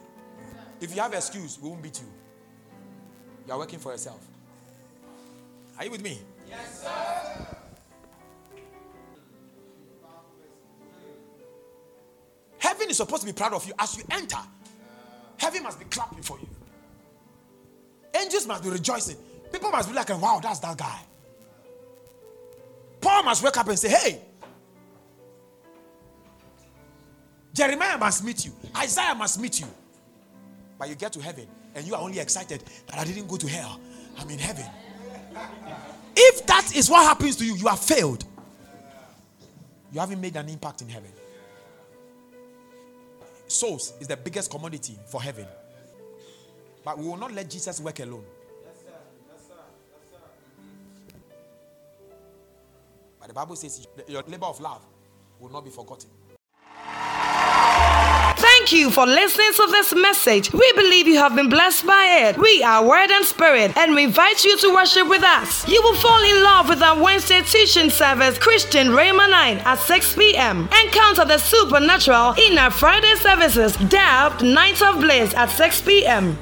If 0.80 0.96
you 0.96 1.02
have 1.02 1.14
excuse, 1.14 1.60
we 1.62 1.68
won't 1.68 1.84
beat 1.84 2.00
you. 2.00 2.08
You 3.48 3.54
are 3.54 3.60
working 3.60 3.80
for 3.80 3.92
yourself. 3.92 4.26
Are 5.78 5.84
you 5.84 5.92
with 5.92 6.02
me? 6.02 6.20
Yes, 6.48 6.84
sir. 6.84 7.15
Is 12.96 12.98
supposed 12.98 13.22
to 13.22 13.28
be 13.28 13.34
proud 13.34 13.54
of 13.54 13.66
you 13.68 13.74
as 13.78 13.98
you 13.98 14.04
enter. 14.12 14.38
Heaven 15.38 15.64
must 15.64 15.80
be 15.80 15.86
clapping 15.86 16.22
for 16.22 16.40
you. 16.40 16.48
Angels 18.20 18.48
must 18.48 18.64
be 18.64 18.70
rejoicing. 18.70 19.18
People 19.52 19.70
must 19.70 19.90
be 19.90 19.96
like, 19.96 20.10
wow, 20.10 20.40
that's 20.42 20.60
that 20.60 20.78
guy. 20.78 21.00
Paul 23.02 23.24
must 23.24 23.44
wake 23.44 23.58
up 23.58 23.68
and 23.68 23.78
say, 23.78 23.90
hey, 23.90 24.22
Jeremiah 27.54 27.98
must 27.98 28.24
meet 28.24 28.46
you. 28.46 28.54
Isaiah 28.78 29.16
must 29.16 29.40
meet 29.40 29.60
you. 29.60 29.68
But 30.80 30.90
you 30.90 30.96
get 30.96 31.14
to 31.14 31.22
heaven 31.22 31.48
and 31.74 31.86
you 31.86 31.96
are 31.96 32.02
only 32.02 32.20
excited 32.20 32.64
that 32.88 32.98
I 32.98 33.04
didn't 33.04 33.28
go 33.28 33.38
to 33.38 33.48
hell. 33.48 33.80
I'm 34.18 34.30
in 34.30 34.40
heaven. 34.40 34.66
If 36.16 36.46
that 36.48 36.76
is 36.76 36.90
what 36.90 37.04
happens 37.06 37.36
to 37.38 37.46
you, 37.46 37.56
you 37.56 37.68
have 37.68 37.80
failed. 37.80 38.26
You 39.92 40.00
haven't 40.00 40.20
made 40.20 40.36
an 40.36 40.50
impact 40.50 40.82
in 40.82 40.90
heaven. 40.90 41.12
Souls 43.48 43.94
is 44.00 44.08
the 44.08 44.18
biggest 44.18 44.50
commodity 44.50 44.98
for 45.06 45.22
heaven. 45.22 45.46
But 46.84 46.98
we 46.98 47.08
will 47.08 47.18
not 47.18 47.34
let 47.34 47.50
Jesus 47.50 47.80
work 47.80 48.00
alone. 48.00 48.26
But 53.20 53.28
the 53.28 53.34
Bible 53.34 53.56
says 53.56 53.88
your 54.08 54.24
labor 54.28 54.46
of 54.46 54.60
love 54.60 54.86
will 55.40 55.50
not 55.52 55.64
be 55.64 55.72
forgotten. 55.72 56.10
Thank 58.66 58.82
you 58.82 58.90
for 58.90 59.06
listening 59.06 59.54
to 59.54 59.68
this 59.70 59.94
message. 59.94 60.52
We 60.52 60.74
believe 60.74 61.06
you 61.08 61.20
have 61.20 61.36
been 61.36 61.50
blessed 61.50 61.86
by 61.86 62.26
it. 62.26 62.36
We 62.40 62.64
are 62.64 62.84
Word 62.84 63.12
and 63.12 63.24
Spirit, 63.24 63.78
and 63.78 63.94
we 63.94 64.06
invite 64.06 64.44
you 64.44 64.58
to 64.58 64.74
worship 64.74 65.08
with 65.08 65.22
us. 65.22 65.68
You 65.68 65.80
will 65.84 65.94
fall 65.94 66.24
in 66.24 66.42
love 66.42 66.70
with 66.70 66.82
our 66.82 67.00
Wednesday 67.00 67.44
teaching 67.44 67.92
service, 67.92 68.40
Christian 68.40 68.88
Rhema 68.88 69.30
9 69.30 69.58
at 69.58 69.76
6 69.76 70.16
p.m. 70.16 70.68
Encounter 70.84 71.26
the 71.26 71.38
supernatural 71.38 72.34
in 72.40 72.58
our 72.58 72.72
Friday 72.72 73.14
services, 73.18 73.76
Dabbed 73.88 74.44
Night 74.44 74.82
of 74.82 75.00
Bliss 75.00 75.36
at 75.36 75.52
6 75.52 75.82
p.m 75.84 76.36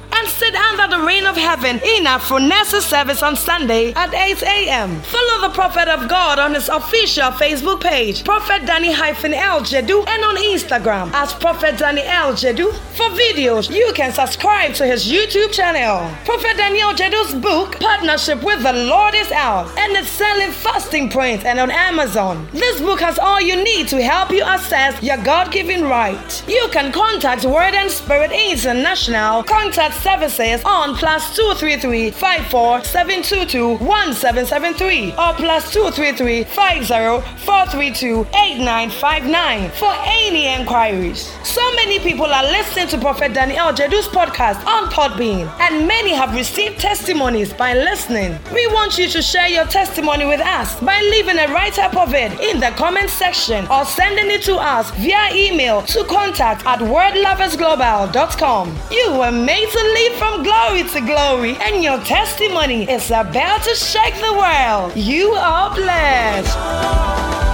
sit 0.43 0.55
under 0.55 0.97
the 0.97 1.01
rain 1.05 1.25
of 1.25 1.37
heaven 1.37 1.79
in 1.95 2.05
our 2.05 2.19
Funessa 2.19 2.81
service 2.81 3.23
on 3.23 3.33
Sunday 3.33 3.93
at 3.93 4.13
8 4.13 4.43
a.m. 4.43 4.99
Follow 5.03 5.47
the 5.47 5.53
Prophet 5.53 5.87
of 5.87 6.09
God 6.09 6.37
on 6.37 6.53
his 6.53 6.67
official 6.67 7.31
Facebook 7.43 7.79
page, 7.79 8.25
Prophet 8.25 8.65
Daniel 8.65 8.93
Jedu, 9.69 10.05
and 10.05 10.21
on 10.25 10.35
Instagram 10.35 11.09
as 11.13 11.33
Prophet 11.33 11.77
Daniel 11.77 12.33
Jedu. 12.41 12.73
For 12.97 13.09
videos, 13.25 13.73
you 13.73 13.93
can 13.95 14.11
subscribe 14.11 14.73
to 14.73 14.85
his 14.85 15.05
YouTube 15.09 15.53
channel. 15.53 16.13
Prophet 16.25 16.57
Daniel 16.57 16.91
Jedu's 16.91 17.33
book, 17.35 17.79
Partnership 17.79 18.43
with 18.43 18.61
the 18.63 18.73
Lord, 18.73 19.15
is 19.15 19.31
out 19.31 19.67
and 19.77 19.93
it's 19.95 20.09
selling 20.09 20.51
fasting 20.51 21.09
print 21.09 21.45
and 21.45 21.57
on 21.57 21.71
Amazon. 21.71 22.49
This 22.51 22.81
book 22.81 22.99
has 22.99 23.17
all 23.17 23.39
you 23.39 23.63
need 23.63 23.87
to 23.87 24.03
help 24.03 24.29
you 24.31 24.43
assess 24.45 25.01
your 25.01 25.17
God 25.23 25.53
given 25.53 25.83
right. 25.83 26.43
You 26.49 26.67
can 26.71 26.91
contact 26.91 27.45
Word 27.45 27.75
and 27.75 27.89
Spirit 27.89 28.31
International. 28.33 29.43
Contact 29.43 29.93
services 30.33 30.65
on 30.65 30.95
plus 30.95 31.35
233 31.35 32.11
54 32.11 32.83
722 32.83 33.85
1773 33.85 35.11
or 35.11 35.33
plus 35.33 35.71
233 35.73 36.43
50 36.43 36.87
432 37.45 38.21
8959 38.33 39.69
for 39.71 39.93
any 40.05 40.47
inquiries. 40.47 41.31
So 41.43 41.61
many 41.75 41.99
people 41.99 42.25
are 42.25 42.43
listening 42.43 42.87
to 42.89 42.97
Prophet 42.97 43.33
Daniel 43.33 43.71
Jedu's 43.73 44.07
podcast 44.07 44.65
on 44.65 44.89
Podbean, 44.89 45.47
and 45.59 45.87
many 45.87 46.13
have 46.13 46.33
received 46.33 46.79
testimonies 46.79 47.53
by 47.53 47.73
listening. 47.73 48.37
We 48.53 48.65
want 48.67 48.97
you 48.97 49.07
to 49.09 49.21
share 49.21 49.47
your 49.47 49.65
testimony 49.65 50.25
with 50.25 50.41
us 50.41 50.79
by 50.79 50.99
leaving 51.01 51.37
a 51.37 51.47
write 51.53 51.79
up 51.79 51.95
of 51.95 52.13
it 52.13 52.31
in 52.39 52.59
the 52.59 52.71
comment 52.77 53.09
section 53.09 53.67
or 53.67 53.85
sending 53.85 54.31
it 54.31 54.41
to 54.43 54.55
us 54.55 54.91
via 54.91 55.33
email 55.33 55.81
to 55.83 56.03
contact 56.05 56.65
at 56.65 56.79
wordloversglobal.com. 56.79 58.75
You 58.91 59.11
were 59.17 59.31
made 59.31 59.69
to 59.69 59.79
live 59.79 60.12
from 60.13 60.43
glory 60.43 60.83
to 60.83 61.01
glory, 61.01 61.55
and 61.57 61.83
your 61.83 61.99
testimony 61.99 62.89
is 62.89 63.09
about 63.11 63.63
to 63.63 63.75
shake 63.75 64.15
the 64.15 64.33
world. 64.33 64.95
You 64.95 65.31
are 65.31 65.73
blessed. 65.73 67.52